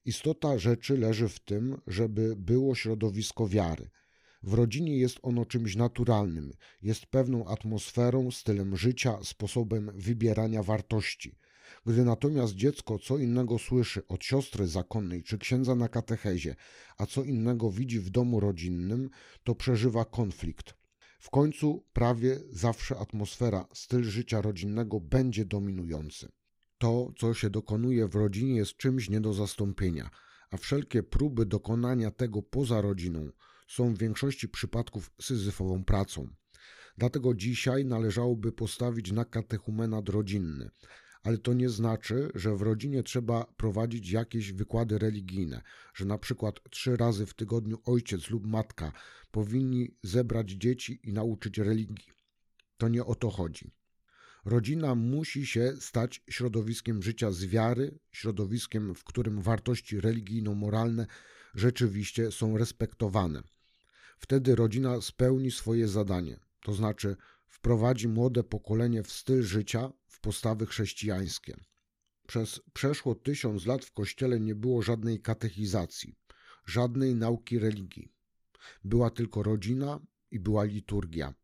Istota 0.05 0.59
rzeczy 0.59 0.99
leży 0.99 1.29
w 1.29 1.41
tym, 1.41 1.81
żeby 1.87 2.37
było 2.37 2.75
środowisko 2.75 3.49
wiary. 3.49 3.91
W 4.43 4.55
rodzinie 4.55 4.99
jest 4.99 5.19
ono 5.23 5.47
czymś 5.47 5.77
naturalnym, 5.77 6.53
jest 6.83 7.07
pewną 7.07 7.47
atmosferą, 7.47 8.31
stylem 8.31 8.77
życia, 8.77 9.19
sposobem 9.23 9.91
wybierania 9.95 10.63
wartości. 10.63 11.39
Gdy 11.87 12.05
natomiast 12.05 12.55
dziecko 12.55 12.99
co 12.99 13.19
innego 13.19 13.59
słyszy 13.59 14.07
od 14.07 14.25
siostry 14.25 14.67
zakonnej 14.67 15.23
czy 15.23 15.39
księdza 15.39 15.75
na 15.75 15.89
katechezie, 15.89 16.57
a 16.99 17.07
co 17.07 17.25
innego 17.25 17.71
widzi 17.71 18.01
w 18.01 18.11
domu 18.11 18.41
rodzinnym, 18.41 19.11
to 19.45 19.55
przeżywa 19.55 20.05
konflikt. 20.05 20.75
W 21.19 21.31
końcu 21.31 21.85
prawie 21.93 22.41
zawsze 22.51 22.99
atmosfera, 22.99 23.69
styl 23.75 24.05
życia 24.05 24.41
rodzinnego 24.41 25.01
będzie 25.01 25.45
dominujący. 25.45 26.29
To, 26.83 27.13
co 27.19 27.35
się 27.35 27.51
dokonuje 27.51 28.09
w 28.09 28.15
rodzinie, 28.15 28.57
jest 28.57 28.77
czymś 28.77 29.11
nie 29.11 29.21
do 29.21 29.33
zastąpienia, 29.33 30.11
a 30.51 30.57
wszelkie 30.57 31.03
próby 31.03 31.47
dokonania 31.47 32.11
tego 32.11 32.43
poza 32.43 32.81
rodziną 32.81 33.31
są 33.69 33.95
w 33.95 33.99
większości 33.99 34.49
przypadków 34.49 35.11
syzyfową 35.21 35.85
pracą. 35.85 36.29
Dlatego 36.99 37.35
dzisiaj 37.35 37.85
należałoby 37.85 38.53
postawić 38.53 39.13
na 39.13 39.25
katechumenat 39.25 40.09
rodzinny, 40.09 40.71
ale 41.23 41.39
to 41.39 41.53
nie 41.53 41.69
znaczy, 41.69 42.31
że 42.35 42.57
w 42.57 42.63
rodzinie 42.63 43.03
trzeba 43.03 43.45
prowadzić 43.45 44.11
jakieś 44.11 44.53
wykłady 44.53 44.99
religijne, 44.99 45.63
że 45.95 46.05
na 46.05 46.19
przykład 46.19 46.61
trzy 46.71 46.97
razy 46.97 47.27
w 47.27 47.35
tygodniu 47.35 47.79
ojciec 47.85 48.31
lub 48.31 48.47
matka 48.47 48.93
powinni 49.31 49.97
zebrać 50.03 50.51
dzieci 50.51 51.01
i 51.03 51.13
nauczyć 51.13 51.59
religii. 51.59 52.11
To 52.77 52.89
nie 52.89 53.05
o 53.05 53.15
to 53.15 53.31
chodzi. 53.31 53.82
Rodzina 54.45 54.95
musi 54.95 55.47
się 55.47 55.73
stać 55.81 56.23
środowiskiem 56.31 57.03
życia 57.03 57.31
z 57.31 57.45
wiary, 57.45 57.99
środowiskiem, 58.13 58.95
w 58.95 59.05
którym 59.05 59.43
wartości 59.43 60.01
religijno-moralne 60.01 61.07
rzeczywiście 61.55 62.33
są 62.33 62.59
respektowane. 62.59 63.43
Wtedy 64.19 64.55
rodzina 64.55 65.01
spełni 65.01 65.51
swoje 65.51 65.89
zadanie, 65.89 66.41
to 66.61 66.75
znaczy 66.75 67.17
wprowadzi 67.47 68.09
młode 68.09 68.45
pokolenie 68.45 69.03
w 69.03 69.13
styl 69.13 69.43
życia, 69.43 69.93
w 70.07 70.21
postawy 70.21 70.67
chrześcijańskie. 70.67 71.57
Przez 72.27 72.61
przeszło 72.73 73.15
tysiąc 73.15 73.67
lat 73.67 73.85
w 73.85 73.93
kościele 73.93 74.41
nie 74.41 74.55
było 74.55 74.83
żadnej 74.83 75.21
katechizacji, 75.21 76.15
żadnej 76.67 77.15
nauki 77.15 77.59
religii. 77.59 78.13
Była 78.85 79.11
tylko 79.11 79.43
rodzina 79.43 80.01
i 80.31 80.41
była 80.41 80.65
liturgia. 80.65 81.35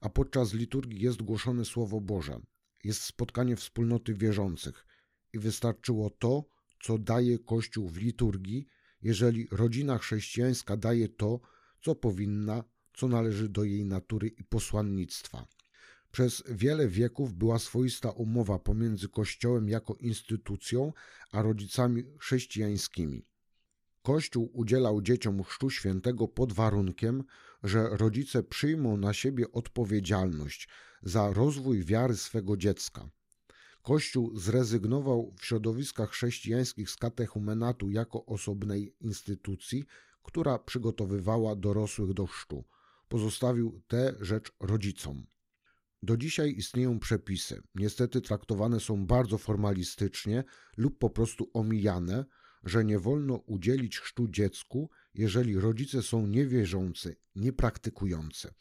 A 0.00 0.08
podczas 0.08 0.54
liturgii 0.54 1.00
jest 1.00 1.22
głoszone 1.22 1.64
Słowo 1.64 2.00
Boże, 2.00 2.40
jest 2.84 3.02
spotkanie 3.02 3.56
wspólnoty 3.56 4.14
wierzących 4.14 4.86
i 5.32 5.38
wystarczyło 5.38 6.10
to, 6.10 6.44
co 6.82 6.98
daje 6.98 7.38
Kościół 7.38 7.88
w 7.88 7.96
liturgii, 7.96 8.66
jeżeli 9.02 9.48
rodzina 9.50 9.98
chrześcijańska 9.98 10.76
daje 10.76 11.08
to, 11.08 11.40
co 11.80 11.94
powinna, 11.94 12.64
co 12.94 13.08
należy 13.08 13.48
do 13.48 13.64
jej 13.64 13.84
natury 13.84 14.28
i 14.28 14.44
posłannictwa. 14.44 15.46
Przez 16.12 16.42
wiele 16.48 16.88
wieków 16.88 17.34
była 17.34 17.58
swoista 17.58 18.10
umowa 18.10 18.58
pomiędzy 18.58 19.08
Kościołem 19.08 19.68
jako 19.68 19.94
instytucją 19.94 20.92
a 21.32 21.42
rodzicami 21.42 22.04
chrześcijańskimi. 22.20 23.26
Kościół 24.08 24.50
udzielał 24.52 25.02
dzieciom 25.02 25.42
chrztu 25.42 25.70
świętego 25.70 26.28
pod 26.28 26.52
warunkiem, 26.52 27.24
że 27.62 27.88
rodzice 27.88 28.42
przyjmą 28.42 28.96
na 28.96 29.12
siebie 29.12 29.52
odpowiedzialność 29.52 30.68
za 31.02 31.32
rozwój 31.32 31.84
wiary 31.84 32.16
swego 32.16 32.56
dziecka. 32.56 33.10
Kościół 33.82 34.36
zrezygnował 34.38 35.34
w 35.38 35.44
środowiskach 35.44 36.10
chrześcijańskich 36.10 36.90
z 36.90 36.96
katechumenatu 36.96 37.90
jako 37.90 38.26
osobnej 38.26 38.94
instytucji, 39.00 39.84
która 40.22 40.58
przygotowywała 40.58 41.56
dorosłych 41.56 42.14
do 42.14 42.26
chrztu. 42.26 42.64
Pozostawił 43.08 43.82
tę 43.88 44.14
rzecz 44.20 44.52
rodzicom. 44.60 45.26
Do 46.02 46.16
dzisiaj 46.16 46.54
istnieją 46.56 46.98
przepisy, 46.98 47.62
niestety 47.74 48.20
traktowane 48.20 48.80
są 48.80 49.06
bardzo 49.06 49.38
formalistycznie 49.38 50.44
lub 50.76 50.98
po 50.98 51.10
prostu 51.10 51.50
omijane, 51.54 52.24
że 52.64 52.84
nie 52.84 52.98
wolno 52.98 53.34
udzielić 53.34 53.98
chrztu 53.98 54.28
dziecku, 54.28 54.90
jeżeli 55.14 55.60
rodzice 55.60 56.02
są 56.02 56.26
niewierzący, 56.26 57.16
niepraktykujący. 57.36 58.54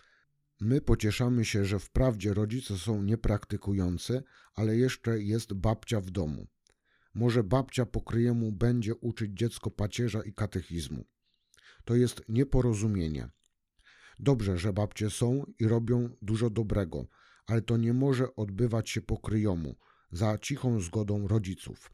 My 0.59 0.81
pocieszamy 0.81 1.45
się, 1.45 1.65
że 1.65 1.79
wprawdzie 1.79 2.33
rodzice 2.33 2.77
są 2.77 3.03
niepraktykujący, 3.03 4.23
ale 4.55 4.77
jeszcze 4.77 5.21
jest 5.21 5.53
babcia 5.53 6.01
w 6.01 6.09
domu. 6.09 6.47
Może 7.13 7.43
babcia 7.43 7.85
po 7.85 8.01
kryjemu 8.01 8.51
będzie 8.51 8.95
uczyć 8.95 9.31
dziecko 9.33 9.71
pacierza 9.71 10.23
i 10.23 10.33
katechizmu. 10.33 11.05
To 11.85 11.95
jest 11.95 12.21
nieporozumienie. 12.29 13.29
Dobrze, 14.19 14.57
że 14.57 14.73
babcie 14.73 15.09
są 15.09 15.45
i 15.59 15.67
robią 15.67 16.09
dużo 16.21 16.49
dobrego, 16.49 17.07
ale 17.45 17.61
to 17.61 17.77
nie 17.77 17.93
może 17.93 18.35
odbywać 18.35 18.89
się 18.89 19.01
po 19.01 19.17
kryjomu, 19.17 19.75
za 20.11 20.37
cichą 20.37 20.79
zgodą 20.79 21.27
rodziców. 21.27 21.93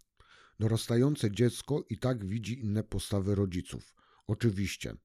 Dorastające 0.59 1.31
dziecko 1.31 1.83
i 1.89 1.97
tak 1.97 2.25
widzi 2.25 2.59
inne 2.59 2.83
postawy 2.83 3.35
rodziców. 3.35 3.95
Oczywiście, 4.27 4.95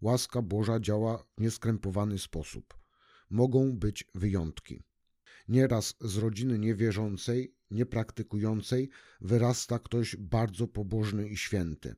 łaska 0.00 0.42
Boża 0.42 0.80
działa 0.80 1.24
w 1.36 1.40
nieskrępowany 1.40 2.18
sposób. 2.18 2.78
Mogą 3.30 3.78
być 3.78 4.04
wyjątki. 4.14 4.82
Nieraz 5.48 5.94
z 6.00 6.16
rodziny 6.16 6.58
niewierzącej, 6.58 7.54
niepraktykującej 7.70 8.90
wyrasta 9.20 9.78
ktoś 9.78 10.16
bardzo 10.16 10.66
pobożny 10.68 11.28
i 11.28 11.36
święty, 11.36 11.94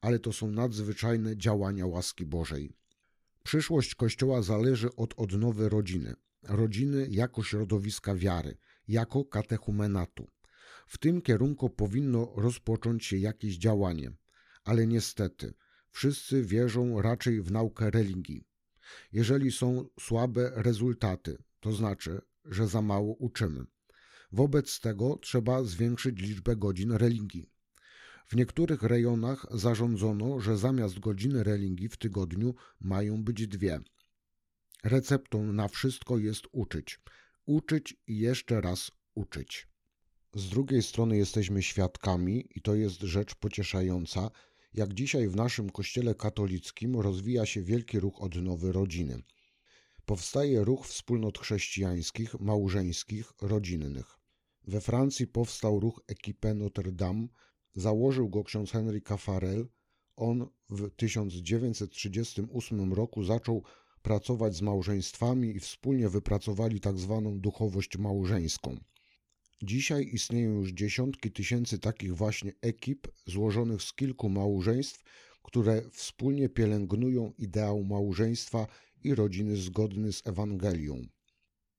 ale 0.00 0.18
to 0.18 0.32
są 0.32 0.50
nadzwyczajne 0.50 1.36
działania 1.36 1.86
łaski 1.86 2.26
Bożej. 2.26 2.72
Przyszłość 3.42 3.94
Kościoła 3.94 4.42
zależy 4.42 4.96
od 4.96 5.14
odnowy 5.16 5.68
rodziny, 5.68 6.14
rodziny 6.42 7.06
jako 7.10 7.42
środowiska 7.42 8.14
wiary, 8.14 8.56
jako 8.88 9.24
katechumenatu. 9.24 10.26
W 10.86 10.98
tym 10.98 11.22
kierunku 11.22 11.70
powinno 11.70 12.32
rozpocząć 12.36 13.04
się 13.04 13.16
jakieś 13.16 13.56
działanie, 13.56 14.12
ale 14.64 14.86
niestety 14.86 15.54
wszyscy 15.90 16.42
wierzą 16.44 17.02
raczej 17.02 17.42
w 17.42 17.52
naukę 17.52 17.90
religii. 17.90 18.44
Jeżeli 19.12 19.52
są 19.52 19.88
słabe 20.00 20.52
rezultaty, 20.54 21.42
to 21.60 21.72
znaczy, 21.72 22.20
że 22.44 22.66
za 22.66 22.82
mało 22.82 23.14
uczymy. 23.14 23.64
Wobec 24.32 24.80
tego 24.80 25.18
trzeba 25.22 25.64
zwiększyć 25.64 26.18
liczbę 26.20 26.56
godzin 26.56 26.92
religii. 26.92 27.50
W 28.26 28.36
niektórych 28.36 28.82
rejonach 28.82 29.46
zarządzono, 29.50 30.40
że 30.40 30.56
zamiast 30.56 30.98
godziny 30.98 31.44
religii 31.44 31.88
w 31.88 31.96
tygodniu 31.96 32.54
mają 32.80 33.24
być 33.24 33.46
dwie. 33.46 33.80
Receptą 34.84 35.52
na 35.52 35.68
wszystko 35.68 36.18
jest 36.18 36.44
uczyć. 36.52 37.00
Uczyć 37.46 37.96
i 38.06 38.18
jeszcze 38.18 38.60
raz 38.60 38.90
uczyć. 39.14 39.68
Z 40.34 40.48
drugiej 40.48 40.82
strony 40.82 41.16
jesteśmy 41.16 41.62
świadkami, 41.62 42.48
i 42.54 42.62
to 42.62 42.74
jest 42.74 43.00
rzecz 43.00 43.34
pocieszająca, 43.34 44.30
jak 44.74 44.94
dzisiaj 44.94 45.28
w 45.28 45.36
naszym 45.36 45.70
kościele 45.70 46.14
katolickim 46.14 47.00
rozwija 47.00 47.46
się 47.46 47.62
wielki 47.62 48.00
ruch 48.00 48.22
odnowy 48.22 48.72
rodziny. 48.72 49.22
Powstaje 50.06 50.64
ruch 50.64 50.86
wspólnot 50.86 51.38
chrześcijańskich, 51.38 52.40
małżeńskich, 52.40 53.32
rodzinnych. 53.42 54.18
We 54.64 54.80
Francji 54.80 55.26
powstał 55.26 55.80
ruch 55.80 56.00
Equipe 56.08 56.54
Notre 56.54 56.92
Dame, 56.92 57.26
założył 57.74 58.28
go 58.28 58.44
ksiądz 58.44 58.70
Henry 58.70 59.00
Caffarel. 59.00 59.68
On 60.16 60.48
w 60.70 60.90
1938 60.90 62.92
roku 62.92 63.24
zaczął 63.24 63.62
pracować 64.02 64.56
z 64.56 64.62
małżeństwami 64.62 65.56
i 65.56 65.60
wspólnie 65.60 66.08
wypracowali 66.08 66.80
tak 66.80 66.98
zwaną 66.98 67.40
duchowość 67.40 67.98
małżeńską. 67.98 68.76
Dzisiaj 69.64 70.10
istnieją 70.12 70.50
już 70.50 70.70
dziesiątki 70.70 71.30
tysięcy 71.30 71.78
takich 71.78 72.16
właśnie 72.16 72.52
ekip 72.60 73.08
złożonych 73.26 73.82
z 73.82 73.92
kilku 73.92 74.28
małżeństw, 74.28 75.02
które 75.42 75.82
wspólnie 75.90 76.48
pielęgnują 76.48 77.32
ideał 77.38 77.84
małżeństwa 77.84 78.66
i 79.04 79.14
rodziny 79.14 79.56
zgodny 79.56 80.12
z 80.12 80.26
Ewangelią. 80.26 81.06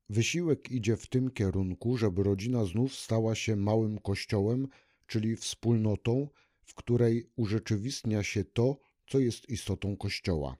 Wysiłek 0.09 0.71
idzie 0.71 0.97
w 0.97 1.07
tym 1.07 1.31
kierunku, 1.31 1.97
żeby 1.97 2.23
rodzina 2.23 2.65
znów 2.65 2.95
stała 2.95 3.35
się 3.35 3.55
małym 3.55 3.99
kościołem, 3.99 4.67
czyli 5.07 5.35
wspólnotą, 5.35 6.29
w 6.65 6.73
której 6.73 7.29
urzeczywistnia 7.35 8.23
się 8.23 8.43
to, 8.43 8.79
co 9.07 9.19
jest 9.19 9.49
istotą 9.49 9.97
Kościoła. 9.97 10.57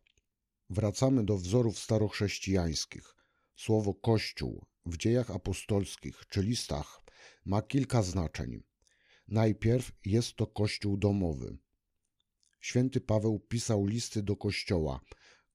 Wracamy 0.70 1.26
do 1.26 1.38
wzorów 1.38 1.80
starochrześcijańskich. 1.80 3.16
Słowo 3.56 3.94
Kościół 3.94 4.66
w 4.86 4.98
dziejach 4.98 5.32
apostolskich 5.32 6.24
czy 6.30 6.42
listach 6.42 7.03
ma 7.46 7.62
kilka 7.62 8.04
znaczeń. 8.04 8.64
Najpierw 9.28 9.92
jest 10.06 10.36
to 10.36 10.48
kościół 10.48 10.98
domowy. 10.98 11.58
Święty 12.62 13.02
Paweł 13.02 13.40
pisał 13.40 13.86
listy 13.86 14.24
do 14.24 14.36
kościoła, 14.36 15.02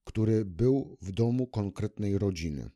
który 0.03 0.45
był 0.45 0.97
w 1.01 1.11
domu 1.11 1.47
konkretnej 1.47 2.17
rodziny. 2.17 2.69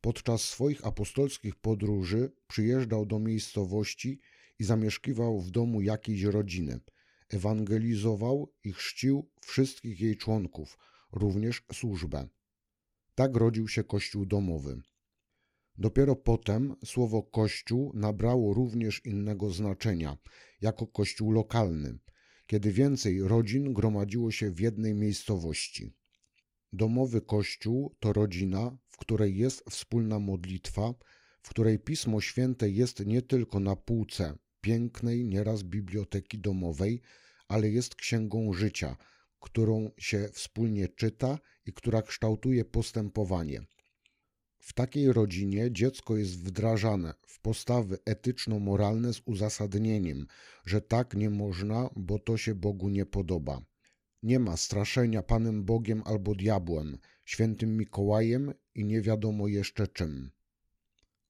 Podczas 0.00 0.42
swoich 0.42 0.86
apostolskich 0.86 1.56
podróży 1.56 2.32
przyjeżdżał 2.48 3.06
do 3.06 3.18
miejscowości 3.18 4.20
i 4.58 4.64
zamieszkiwał 4.64 5.40
w 5.40 5.50
domu 5.50 5.80
jakiejś 5.80 6.22
rodziny. 6.22 6.80
Ewangelizował 7.28 8.52
i 8.64 8.72
chrzcił 8.72 9.30
wszystkich 9.40 10.00
jej 10.00 10.16
członków, 10.16 10.78
również 11.12 11.62
służbę. 11.72 12.28
Tak 13.14 13.36
rodził 13.36 13.68
się 13.68 13.84
Kościół 13.84 14.26
domowy. 14.26 14.80
Dopiero 15.80 16.16
potem 16.16 16.76
słowo 16.84 17.22
Kościół 17.22 17.92
nabrało 17.94 18.54
również 18.54 19.04
innego 19.04 19.50
znaczenia, 19.50 20.18
jako 20.60 20.86
Kościół 20.86 21.32
lokalny, 21.32 21.98
kiedy 22.46 22.72
więcej 22.72 23.22
rodzin 23.22 23.72
gromadziło 23.72 24.30
się 24.30 24.50
w 24.50 24.60
jednej 24.60 24.94
miejscowości. 24.94 25.92
Domowy 26.72 27.20
Kościół 27.20 27.96
to 28.00 28.12
rodzina, 28.12 28.76
w 28.88 28.96
której 28.96 29.36
jest 29.36 29.64
wspólna 29.70 30.18
modlitwa, 30.18 30.94
w 31.42 31.48
której 31.48 31.78
Pismo 31.78 32.20
Święte 32.20 32.70
jest 32.70 33.06
nie 33.06 33.22
tylko 33.22 33.60
na 33.60 33.76
półce 33.76 34.38
pięknej, 34.60 35.24
nieraz 35.24 35.62
biblioteki 35.62 36.38
domowej, 36.38 37.00
ale 37.48 37.70
jest 37.70 37.94
księgą 37.94 38.52
życia, 38.52 38.96
którą 39.38 39.90
się 39.98 40.28
wspólnie 40.32 40.88
czyta 40.88 41.38
i 41.66 41.72
która 41.72 42.02
kształtuje 42.02 42.64
postępowanie. 42.64 43.62
W 44.60 44.72
takiej 44.72 45.12
rodzinie 45.12 45.72
dziecko 45.72 46.16
jest 46.16 46.38
wdrażane 46.38 47.14
w 47.26 47.40
postawy 47.40 47.98
etyczno-moralne 48.04 49.12
z 49.12 49.22
uzasadnieniem, 49.24 50.26
że 50.64 50.80
tak 50.80 51.14
nie 51.14 51.30
można, 51.30 51.90
bo 51.96 52.18
to 52.18 52.36
się 52.36 52.54
Bogu 52.54 52.88
nie 52.88 53.06
podoba. 53.06 53.62
Nie 54.22 54.38
ma 54.38 54.56
straszenia 54.56 55.22
Panem 55.22 55.64
Bogiem 55.64 56.02
albo 56.04 56.34
diabłem, 56.34 56.98
świętym 57.24 57.76
Mikołajem 57.76 58.54
i 58.74 58.84
nie 58.84 59.00
wiadomo 59.00 59.48
jeszcze 59.48 59.88
czym. 59.88 60.30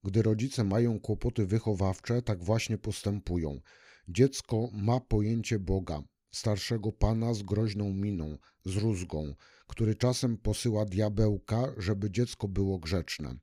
Gdy 0.03 0.21
rodzice 0.21 0.63
mają 0.63 0.99
kłopoty 0.99 1.45
wychowawcze, 1.45 2.21
tak 2.21 2.43
właśnie 2.43 2.77
postępują. 2.77 3.61
Dziecko 4.07 4.69
ma 4.73 4.99
pojęcie 4.99 5.59
Boga, 5.59 6.03
starszego 6.31 6.91
pana 6.91 7.33
z 7.33 7.43
groźną 7.43 7.93
miną, 7.93 8.37
z 8.65 8.75
rózgą, 8.75 9.35
który 9.71 9.95
czasem 9.95 10.37
posyła 10.37 10.85
diabełka, 10.85 11.73
żeby 11.77 12.11
dziecko 12.11 12.47
było 12.47 12.79
grzeczne. 12.79 13.35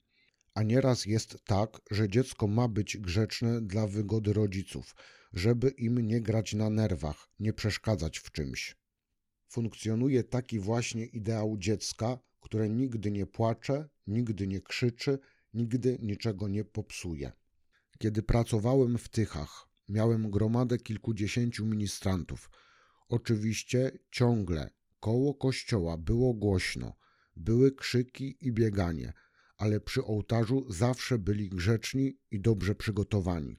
A 0.55 0.63
nieraz 0.63 1.07
jest 1.07 1.45
tak, 1.45 1.81
że 1.91 2.09
dziecko 2.09 2.47
ma 2.47 2.69
być 2.69 2.97
grzeczne 2.97 3.61
dla 3.61 3.87
wygody 3.87 4.33
rodziców, 4.33 4.95
żeby 5.33 5.69
im 5.69 6.07
nie 6.07 6.21
grać 6.21 6.55
na 6.55 6.71
nerwach, 6.71 7.29
nie 7.41 7.53
przeszkadzać 7.53 8.19
w 8.19 8.33
czymś. 8.33 8.77
Funkcjonuje 9.49 10.25
taki 10.25 10.59
właśnie 10.59 11.07
ideał 11.07 11.57
dziecka, 11.59 12.19
które 12.41 12.69
nigdy 12.69 13.11
nie 13.11 13.27
płacze, 13.27 13.89
nigdy 14.07 14.47
nie 14.47 14.61
krzyczy, 14.61 15.19
nigdy 15.55 15.99
niczego 16.03 16.49
nie 16.49 16.65
popsuje. 16.65 17.33
Kiedy 17.99 18.23
pracowałem 18.23 18.99
w 18.99 19.09
Tychach, 19.09 19.69
miałem 19.89 20.31
gromadę 20.31 20.79
kilkudziesięciu 20.79 21.67
ministrantów. 21.67 22.51
Oczywiście 23.09 23.99
ciągle 24.11 24.78
koło 25.01 25.35
kościoła 25.35 25.97
było 25.97 26.35
głośno, 26.35 26.97
były 27.37 27.73
krzyki 27.73 28.37
i 28.41 28.53
bieganie, 28.53 29.13
ale 29.57 29.81
przy 29.81 30.05
ołtarzu 30.05 30.67
zawsze 30.69 31.19
byli 31.19 31.49
grzeczni 31.49 32.19
i 32.31 32.41
dobrze 32.41 32.75
przygotowani. 32.75 33.57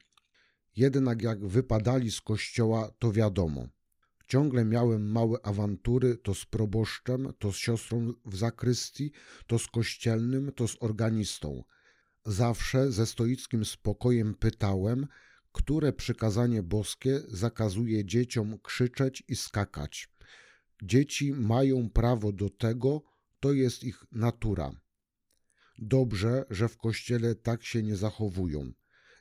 Jednak 0.76 1.22
jak 1.22 1.46
wypadali 1.46 2.12
z 2.12 2.22
kościoła, 2.22 2.92
to 3.00 3.12
wiadomo. 3.12 3.68
Ciągle 4.28 4.66
miałem 4.66 5.12
małe 5.12 5.38
awantury, 5.44 6.18
to 6.18 6.34
z 6.34 6.46
proboszczem, 6.46 7.34
to 7.40 7.52
z 7.52 7.56
siostrą 7.56 8.14
w 8.26 8.36
zakrystii, 8.36 9.12
to 9.48 9.60
z 9.60 9.68
kościelnym, 9.68 10.52
to 10.52 10.68
z 10.68 10.78
organistą. 10.80 11.64
Zawsze 12.26 12.92
ze 12.92 13.06
stoickim 13.06 13.66
spokojem 13.66 14.36
pytałem, 14.36 15.08
które 15.52 15.94
przykazanie 15.94 16.64
boskie 16.64 17.22
zakazuje 17.28 18.06
dzieciom 18.06 18.60
krzyczeć 18.64 19.24
i 19.28 19.36
skakać. 19.36 20.10
Dzieci 20.84 21.34
mają 21.34 21.90
prawo 21.90 22.32
do 22.32 22.50
tego, 22.50 23.02
to 23.40 23.54
jest 23.54 23.84
ich 23.84 24.04
natura. 24.12 24.72
Dobrze, 25.78 26.46
że 26.50 26.68
w 26.68 26.78
kościele 26.78 27.36
tak 27.36 27.64
się 27.64 27.84
nie 27.84 27.96
zachowują. 27.96 28.72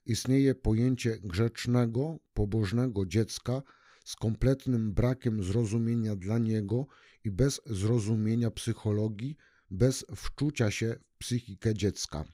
Istnieje 0.07 0.55
pojęcie 0.55 1.19
grzecznego, 1.19 2.19
pobożnego 2.35 3.07
dziecka 3.07 3.63
z 4.05 4.17
kompletnym 4.17 4.93
brakiem 4.93 5.43
zrozumienia 5.43 6.17
dla 6.17 6.39
niego 6.39 6.87
i 7.25 7.31
bez 7.31 7.61
zrozumienia 7.67 8.51
psychologii, 8.51 9.37
bez 9.71 10.07
wczucia 10.17 10.71
się 10.71 10.97
w 11.15 11.19
psychikę 11.19 11.75
dziecka. 11.75 12.25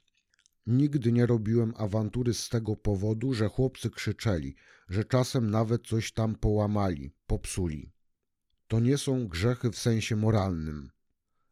Nigdy 0.66 1.12
nie 1.12 1.26
robiłem 1.26 1.72
awantury 1.76 2.34
z 2.34 2.48
tego 2.48 2.76
powodu, 2.76 3.34
że 3.34 3.48
chłopcy 3.48 3.90
krzyczeli, 3.90 4.56
że 4.88 5.04
czasem 5.04 5.50
nawet 5.50 5.87
coś 5.87 6.12
tam 6.12 6.34
połamali, 6.34 7.14
popsuli. 7.26 7.92
To 8.74 8.80
nie 8.80 8.98
są 8.98 9.28
grzechy 9.28 9.70
w 9.70 9.78
sensie 9.78 10.16
moralnym, 10.16 10.90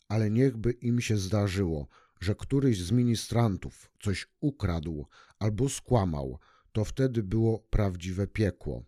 ale 0.09 0.31
niechby 0.31 0.73
im 0.73 1.01
się 1.01 1.17
zdarzyło, 1.17 1.89
że 2.21 2.35
któryś 2.35 2.83
z 2.83 2.91
ministrantów 2.91 3.91
coś 4.01 4.29
ukradł 4.41 5.07
albo 5.39 5.69
skłamał, 5.69 6.39
to 6.73 6.85
wtedy 6.85 7.23
było 7.23 7.59
prawdziwe 7.59 8.27
piekło. 8.27 8.85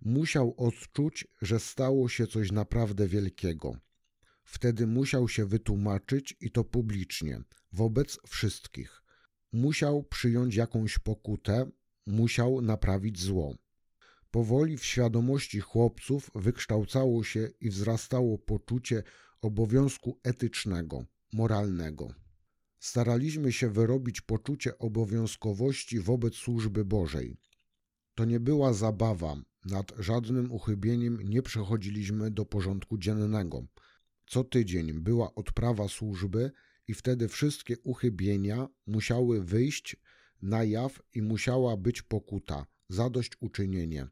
Musiał 0.00 0.54
odczuć, 0.56 1.28
że 1.42 1.60
stało 1.60 2.08
się 2.08 2.26
coś 2.26 2.52
naprawdę 2.52 3.08
wielkiego. 3.08 3.76
Wtedy 4.44 4.86
musiał 4.86 5.28
się 5.28 5.46
wytłumaczyć 5.46 6.36
i 6.40 6.50
to 6.50 6.64
publicznie, 6.64 7.40
wobec 7.72 8.18
wszystkich 8.26 9.02
musiał 9.52 10.02
przyjąć 10.02 10.54
jakąś 10.54 10.98
pokutę, 10.98 11.70
musiał 12.06 12.60
naprawić 12.60 13.20
zło. 13.20 13.54
Powoli 14.34 14.76
w 14.76 14.84
świadomości 14.84 15.60
chłopców 15.60 16.30
wykształcało 16.34 17.24
się 17.24 17.48
i 17.60 17.70
wzrastało 17.70 18.38
poczucie 18.38 19.02
obowiązku 19.40 20.18
etycznego, 20.22 21.04
moralnego. 21.32 22.14
Staraliśmy 22.78 23.52
się 23.52 23.70
wyrobić 23.70 24.20
poczucie 24.20 24.78
obowiązkowości 24.78 26.00
wobec 26.00 26.34
służby 26.34 26.84
Bożej. 26.84 27.36
To 28.14 28.24
nie 28.24 28.40
była 28.40 28.72
zabawa, 28.72 29.36
nad 29.64 29.92
żadnym 29.98 30.52
uchybieniem 30.52 31.20
nie 31.24 31.42
przechodziliśmy 31.42 32.30
do 32.30 32.44
porządku 32.44 32.98
dziennego. 32.98 33.66
Co 34.26 34.44
tydzień 34.44 34.92
była 34.92 35.34
odprawa 35.34 35.88
służby 35.88 36.50
i 36.88 36.94
wtedy 36.94 37.28
wszystkie 37.28 37.78
uchybienia 37.78 38.68
musiały 38.86 39.44
wyjść 39.44 39.96
na 40.42 40.64
jaw 40.64 41.02
i 41.12 41.22
musiała 41.22 41.76
być 41.76 42.02
pokuta, 42.02 42.66
zadośćuczynienie. 42.88 44.08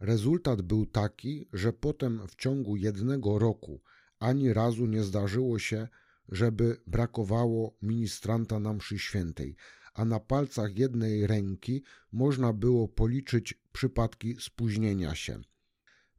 Rezultat 0.00 0.62
był 0.62 0.86
taki, 0.86 1.48
że 1.52 1.72
potem 1.72 2.28
w 2.28 2.36
ciągu 2.36 2.76
jednego 2.76 3.38
roku 3.38 3.80
ani 4.18 4.52
razu 4.52 4.86
nie 4.86 5.02
zdarzyło 5.02 5.58
się, 5.58 5.88
żeby 6.28 6.80
brakowało 6.86 7.76
ministranta 7.82 8.60
na 8.60 8.72
mszy 8.72 8.98
świętej, 8.98 9.56
a 9.94 10.04
na 10.04 10.20
palcach 10.20 10.78
jednej 10.78 11.26
ręki 11.26 11.82
można 12.12 12.52
było 12.52 12.88
policzyć 12.88 13.54
przypadki 13.72 14.36
spóźnienia 14.40 15.14
się. 15.14 15.40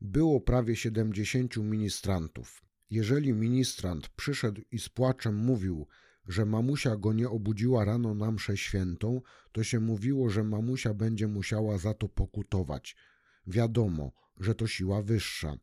Było 0.01 0.41
prawie 0.41 0.75
siedemdziesięciu 0.75 1.63
ministrantów. 1.63 2.65
Jeżeli 2.89 3.33
ministrant 3.33 4.09
przyszedł 4.09 4.61
i 4.71 4.79
z 4.79 4.89
płaczem 4.89 5.35
mówił, 5.35 5.87
że 6.27 6.45
mamusia 6.45 6.95
go 6.95 7.13
nie 7.13 7.29
obudziła 7.29 7.85
rano 7.85 8.15
na 8.15 8.31
mszę 8.31 8.57
świętą, 8.57 9.21
to 9.51 9.63
się 9.63 9.79
mówiło, 9.79 10.29
że 10.29 10.43
mamusia 10.43 10.93
będzie 10.93 11.27
musiała 11.27 11.77
za 11.77 11.93
to 11.93 12.09
pokutować. 12.09 12.95
Wiadomo, 13.47 14.11
że 14.39 14.55
to 14.55 14.67
siła 14.67 15.01
wyższa. 15.01 15.55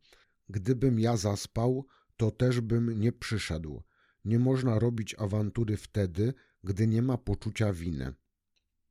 Gdybym 0.48 1.00
ja 1.00 1.16
zaspał, 1.16 1.86
to 2.16 2.30
też 2.30 2.60
bym 2.60 3.00
nie 3.00 3.12
przyszedł. 3.12 3.82
Nie 4.24 4.38
można 4.38 4.78
robić 4.78 5.14
awantury 5.18 5.76
wtedy, 5.76 6.34
gdy 6.64 6.86
nie 6.86 7.02
ma 7.02 7.18
poczucia 7.18 7.72
winy. 7.72 8.14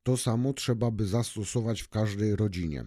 To 0.04 0.17
samo 0.17 0.54
trzeba 0.54 0.91
by 0.91 1.08
zastosować 1.08 1.82
w 1.82 1.89
każdej 1.89 2.36
rodzinie 2.36 2.86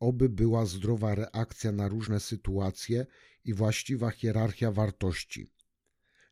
oby 0.00 0.28
była 0.28 0.66
zdrowa 0.66 1.14
reakcja 1.14 1.72
na 1.72 1.88
różne 1.88 2.20
sytuacje 2.20 3.06
i 3.44 3.54
właściwa 3.54 4.10
hierarchia 4.10 4.72
wartości. 4.72 5.50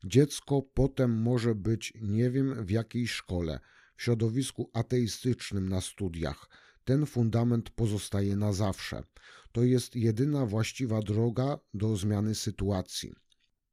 Dziecko 0.03 0.61
potem 0.61 1.11
może 1.11 1.55
być 1.55 1.93
nie 2.01 2.29
wiem 2.31 2.65
w 2.65 2.69
jakiej 2.69 3.07
szkole, 3.07 3.59
w 3.95 4.03
środowisku 4.03 4.69
ateistycznym 4.73 5.69
na 5.69 5.81
studiach. 5.81 6.49
Ten 6.87 7.05
fundament 7.05 7.69
pozostaje 7.69 8.35
na 8.35 8.53
zawsze. 8.53 9.03
To 9.51 9.63
jest 9.63 9.95
jedyna 9.95 10.45
właściwa 10.45 11.01
droga 11.01 11.59
do 11.73 11.97
zmiany 11.97 12.35
sytuacji. 12.35 13.13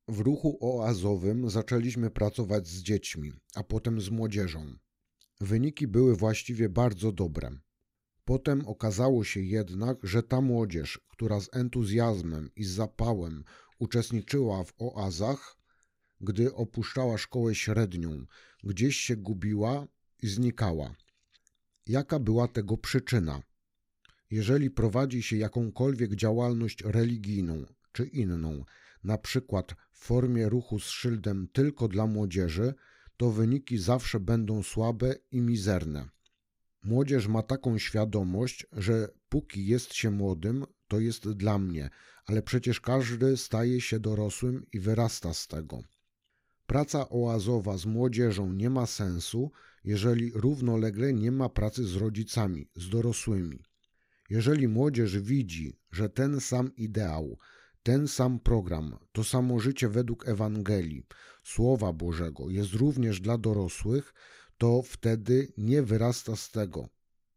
W 0.09 0.20
ruchu 0.20 0.59
oazowym 0.61 1.50
zaczęliśmy 1.50 2.11
pracować 2.11 2.68
z 2.68 2.83
dziećmi, 2.83 3.33
a 3.55 3.62
potem 3.62 4.00
z 4.00 4.11
młodzieżą. 4.11 4.79
Wyniki 5.40 5.87
były 5.87 6.16
właściwie 6.16 6.68
bardzo 6.68 7.12
dobre. 7.12 7.50
Potem 8.24 8.66
okazało 8.66 9.24
się 9.24 9.40
jednak, 9.40 9.98
że 10.03 10.22
ta 10.22 10.40
młodzież, 10.40 11.00
która 11.09 11.40
z 11.40 11.48
entuzjazmem 11.53 12.50
i 12.57 12.64
z 12.64 12.70
zapałem 12.70 13.44
uczestniczyła 13.79 14.64
w 14.64 14.72
oazach, 14.79 15.57
gdy 16.20 16.55
opuszczała 16.55 17.18
szkołę 17.18 17.55
średnią, 17.55 18.27
gdzieś 18.64 18.96
się 18.96 19.16
gubiła 19.16 19.87
i 20.22 20.29
znikała. 20.29 20.94
Jaka 21.87 22.18
była 22.18 22.49
tego 22.49 22.77
przyczyna? 22.77 23.42
Jeżeli 24.31 24.70
prowadzi 24.70 25.23
się 25.23 25.37
jakąkolwiek 25.37 26.14
działalność 26.14 26.83
religijną 26.85 27.64
czy 27.92 28.05
inną, 28.05 28.64
na 29.05 29.18
przykład 29.18 29.75
w 29.92 29.99
formie 29.99 30.49
ruchu 30.49 30.81
z 30.81 30.85
szyldem 30.85 31.49
tylko 31.53 31.88
dla 31.88 32.07
młodzieży, 32.07 32.75
to 33.16 33.31
wyniki 33.31 33.79
zawsze 33.79 34.20
będą 34.20 34.62
słabe 34.62 35.14
i 35.31 35.40
mizerne. 35.40 36.09
Młodzież 36.85 37.29
ma 37.29 37.42
taką 37.42 37.79
świadomość, 37.79 38.66
że 38.73 39.09
póki 39.29 39.66
jest 39.66 39.94
się 39.94 40.11
młodym, 40.11 40.66
to 40.88 41.01
jest 41.01 41.29
dla 41.29 41.59
mnie, 41.59 41.90
ale 42.27 42.42
przecież 42.42 42.81
każdy 42.81 43.37
staje 43.37 43.81
się 43.81 44.01
dorosłym 44.01 44.66
i 44.73 44.81
wyrasta 44.81 45.35
z 45.35 45.49
tego. 45.49 45.83
Praca 46.66 47.09
oazowa 47.09 47.79
z 47.79 47.87
młodzieżą 47.87 48.53
nie 48.53 48.70
ma 48.70 48.87
sensu, 48.87 49.50
jeżeli 49.85 50.33
równolegle 50.35 51.12
nie 51.12 51.33
ma 51.33 51.48
pracy 51.48 51.85
z 51.85 51.96
rodzicami, 51.96 52.68
z 52.74 52.88
dorosłymi. 52.88 53.62
Jeżeli 54.31 54.68
młodzież 54.68 55.18
widzi, 55.18 55.77
że 55.90 56.09
ten 56.09 56.40
sam 56.40 56.77
ideał, 56.77 57.38
ten 57.83 58.09
sam 58.09 58.40
program, 58.40 58.96
to 59.12 59.24
samo 59.24 59.59
życie 59.59 59.88
według 59.88 60.29
Ewangelii, 60.29 61.07
Słowa 61.42 61.92
Bożego 61.92 62.50
jest 62.50 62.72
również 62.72 63.20
dla 63.20 63.38
dorosłych, 63.38 64.14
to 64.59 64.83
wtedy 64.83 65.53
nie 65.59 65.83
wyrasta 65.83 66.37
z 66.37 66.50
tego, 66.50 66.88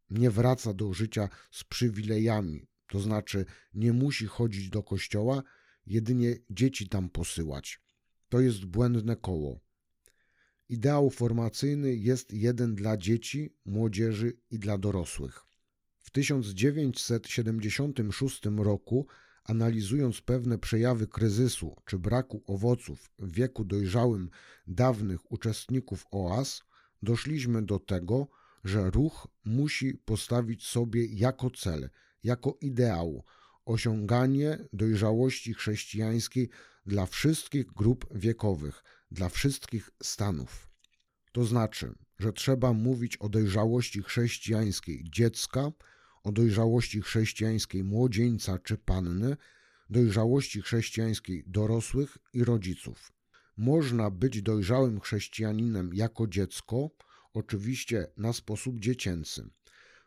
nie 0.10 0.32
wraca 0.32 0.74
do 0.74 0.94
życia 0.94 1.30
z 1.52 1.63
przywilejami, 1.63 2.68
to 2.88 3.00
znaczy 3.00 3.46
nie 3.74 3.94
musi 3.94 4.26
chodzić 4.26 4.70
do 4.70 4.84
kościoła, 4.84 5.44
jedynie 5.86 6.36
dzieci 6.50 6.90
tam 6.90 7.10
posyłać. 7.10 7.87
To 8.30 8.40
jest 8.40 8.66
błędne 8.66 9.16
koło. 9.16 9.60
Ideał 10.70 11.10
formacyjny 11.10 11.96
jest 11.96 12.34
jeden 12.34 12.76
dla 12.76 12.98
dzieci, 12.98 13.56
młodzieży 13.66 14.38
i 14.52 14.60
dla 14.60 14.78
dorosłych. 14.78 15.46
W 16.00 16.12
1976 16.12 18.42
roku, 18.58 19.08
analizując 19.44 20.22
pewne 20.22 20.58
przejawy 20.58 21.08
kryzysu 21.08 21.76
czy 21.86 22.00
braku 22.00 22.44
owoców 22.48 23.12
w 23.20 23.32
wieku 23.32 23.66
dojrzałym 23.66 24.30
dawnych 24.68 25.32
uczestników 25.32 26.06
OAS, 26.12 26.63
doszliśmy 27.04 27.66
do 27.66 27.80
tego, 27.80 28.28
że 28.63 28.92
ruch 28.92 29.28
musi 29.46 29.94
postawić 29.94 30.66
sobie 30.66 31.06
jako 31.06 31.50
cel, 31.50 31.90
jako 32.24 32.58
ideał 32.62 33.24
osiąganie 33.66 34.58
dojrzałości 34.74 35.54
chrześcijańskiej 35.54 36.50
dla 36.88 37.06
wszystkich 37.06 37.65
grup 37.65 38.06
wiekowych, 38.15 38.84
dla 39.12 39.30
wszystkich 39.30 39.89
stanów. 40.04 40.69
To 41.32 41.45
znaczy, 41.45 41.95
że 42.19 42.34
trzeba 42.34 42.73
mówić 42.73 43.17
o 43.17 43.30
dojrzałości 43.30 44.04
chrześcijańskiej 44.04 45.04
dziecka, 45.12 45.71
o 46.23 46.32
dojrzałości 46.32 47.02
chrześcijańskiej 47.02 47.84
młodzieńca 47.84 48.60
czy 48.60 48.78
panny, 48.78 49.38
dojrzałości 49.89 50.62
chrześcijańskiej 50.62 51.43
dorosłych 51.47 52.17
i 52.34 52.43
rodziców. 52.43 53.12
Można 53.58 54.12
być 54.12 54.41
dojrzałym 54.41 55.00
chrześcijaninem 55.00 55.93
jako 55.93 56.28
dziecko, 56.28 56.89
oczywiście 57.34 58.08
na 58.17 58.34
sposób 58.34 58.80
dziecięcy. 58.80 59.50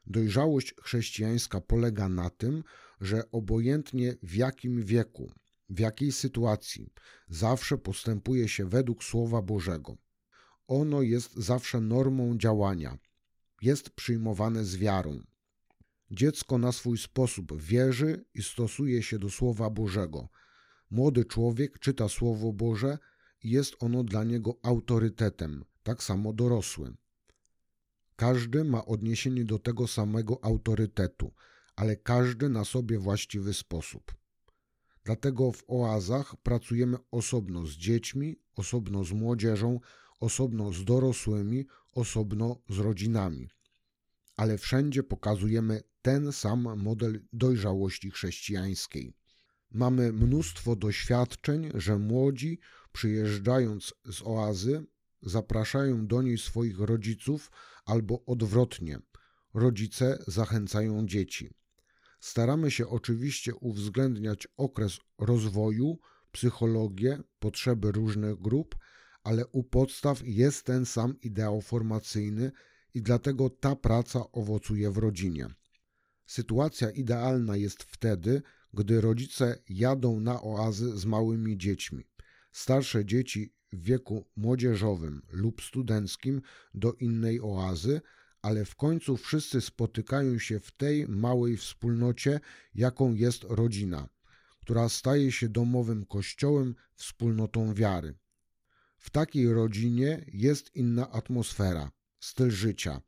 Dojrzałość 0.06 0.74
chrześcijańska 0.82 1.60
polega 1.60 2.08
na 2.08 2.30
tym, 2.30 2.64
że 3.00 3.30
obojętnie 3.30 4.14
w 4.22 4.34
jakim 4.34 4.84
wieku, 4.84 5.32
w 5.70 5.78
jakiej 5.78 6.12
sytuacji, 6.12 6.92
zawsze 7.28 7.78
postępuje 7.78 8.48
się 8.48 8.68
według 8.68 9.04
Słowa 9.04 9.42
Bożego. 9.42 9.96
Ono 10.68 11.02
jest 11.02 11.36
zawsze 11.36 11.80
normą 11.80 12.38
działania, 12.38 12.98
jest 13.62 13.90
przyjmowane 13.90 14.64
z 14.64 14.76
wiarą. 14.76 15.20
Dziecko 16.10 16.58
na 16.58 16.72
swój 16.72 16.98
sposób 16.98 17.62
wierzy 17.62 18.24
i 18.34 18.42
stosuje 18.42 19.02
się 19.02 19.18
do 19.18 19.30
Słowa 19.30 19.70
Bożego. 19.70 20.28
Młody 20.90 21.24
człowiek 21.24 21.78
czyta 21.78 22.08
Słowo 22.08 22.52
Boże 22.52 22.98
i 23.42 23.50
jest 23.50 23.76
ono 23.80 24.04
dla 24.04 24.24
niego 24.24 24.58
autorytetem, 24.62 25.64
tak 25.82 26.02
samo 26.02 26.32
dorosły. 26.32 26.96
Każdy 28.16 28.64
ma 28.64 28.84
odniesienie 28.84 29.44
do 29.44 29.58
tego 29.58 29.86
samego 29.86 30.44
autorytetu, 30.44 31.34
ale 31.76 31.96
każdy 31.96 32.48
na 32.48 32.64
sobie 32.64 32.98
właściwy 32.98 33.54
sposób. 33.54 34.19
Dlatego 35.04 35.52
w 35.52 35.64
oazach 35.68 36.36
pracujemy 36.36 36.96
osobno 37.10 37.66
z 37.66 37.70
dziećmi, 37.70 38.36
osobno 38.56 39.04
z 39.04 39.12
młodzieżą, 39.12 39.80
osobno 40.20 40.72
z 40.72 40.84
dorosłymi, 40.84 41.66
osobno 41.92 42.62
z 42.68 42.78
rodzinami. 42.78 43.48
Ale 44.36 44.58
wszędzie 44.58 45.02
pokazujemy 45.02 45.82
ten 46.02 46.32
sam 46.32 46.78
model 46.78 47.26
dojrzałości 47.32 48.10
chrześcijańskiej. 48.10 49.12
Mamy 49.70 50.12
mnóstwo 50.12 50.76
doświadczeń, 50.76 51.70
że 51.74 51.98
młodzi, 51.98 52.58
przyjeżdżając 52.92 53.94
z 54.12 54.22
oazy, 54.22 54.86
zapraszają 55.22 56.06
do 56.06 56.22
niej 56.22 56.38
swoich 56.38 56.78
rodziców 56.80 57.50
albo 57.84 58.24
odwrotnie. 58.24 58.98
Rodzice 59.54 60.18
zachęcają 60.26 61.06
dzieci. 61.06 61.50
Staramy 62.20 62.70
się 62.70 62.88
oczywiście 62.88 63.54
uwzględniać 63.54 64.48
okres 64.56 64.98
rozwoju, 65.18 65.98
psychologię, 66.32 67.22
potrzeby 67.38 67.92
różnych 67.92 68.40
grup, 68.40 68.76
ale 69.22 69.46
u 69.46 69.64
podstaw 69.64 70.22
jest 70.24 70.64
ten 70.64 70.86
sam 70.86 71.20
ideał 71.20 71.60
formacyjny 71.60 72.52
i 72.94 73.02
dlatego 73.02 73.50
ta 73.50 73.76
praca 73.76 74.32
owocuje 74.32 74.90
w 74.90 74.98
rodzinie. 74.98 75.46
Sytuacja 76.26 76.90
idealna 76.90 77.56
jest 77.56 77.82
wtedy, 77.82 78.42
gdy 78.74 79.00
rodzice 79.00 79.58
jadą 79.68 80.20
na 80.20 80.42
oazy 80.42 80.98
z 80.98 81.04
małymi 81.04 81.58
dziećmi. 81.58 82.04
Starsze 82.52 83.04
dzieci 83.04 83.54
w 83.72 83.82
wieku 83.82 84.28
młodzieżowym 84.36 85.22
lub 85.32 85.62
studenckim 85.62 86.42
do 86.74 86.92
innej 86.92 87.40
oazy, 87.40 88.00
ale 88.42 88.64
w 88.64 88.76
końcu 88.76 89.16
wszyscy 89.16 89.60
spotykają 89.60 90.38
się 90.38 90.60
w 90.60 90.70
tej 90.70 91.08
małej 91.08 91.56
wspólnocie, 91.56 92.40
jaką 92.74 93.14
jest 93.14 93.44
rodzina, 93.44 94.08
która 94.60 94.88
staje 94.88 95.32
się 95.32 95.48
domowym 95.48 96.06
kościołem, 96.06 96.74
wspólnotą 96.94 97.74
wiary. 97.74 98.14
W 98.98 99.10
takiej 99.10 99.52
rodzinie 99.52 100.24
jest 100.32 100.76
inna 100.76 101.10
atmosfera, 101.10 101.90
styl 102.20 102.50
życia. 102.50 103.00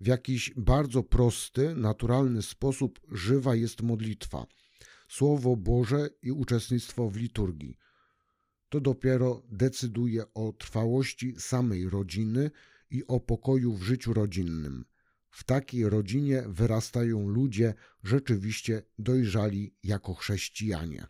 W 0.00 0.06
jakiś 0.06 0.54
bardzo 0.56 1.02
prosty, 1.02 1.74
naturalny 1.74 2.42
sposób 2.42 3.00
żywa 3.12 3.54
jest 3.54 3.82
modlitwa, 3.82 4.46
Słowo 5.08 5.56
Boże 5.56 6.08
i 6.22 6.32
uczestnictwo 6.32 7.10
w 7.10 7.16
liturgii. 7.16 7.78
To 8.68 8.80
dopiero 8.80 9.42
decyduje 9.48 10.32
o 10.34 10.52
trwałości 10.52 11.34
samej 11.38 11.88
rodziny 11.88 12.50
i 12.90 13.06
o 13.06 13.20
pokoju 13.20 13.72
w 13.72 13.82
życiu 13.82 14.12
rodzinnym. 14.12 14.84
W 15.30 15.44
takiej 15.44 15.88
rodzinie 15.88 16.44
wyrastają 16.48 17.28
ludzie 17.28 17.74
rzeczywiście 18.04 18.82
dojrzali 18.98 19.74
jako 19.82 20.14
chrześcijanie. 20.14 21.06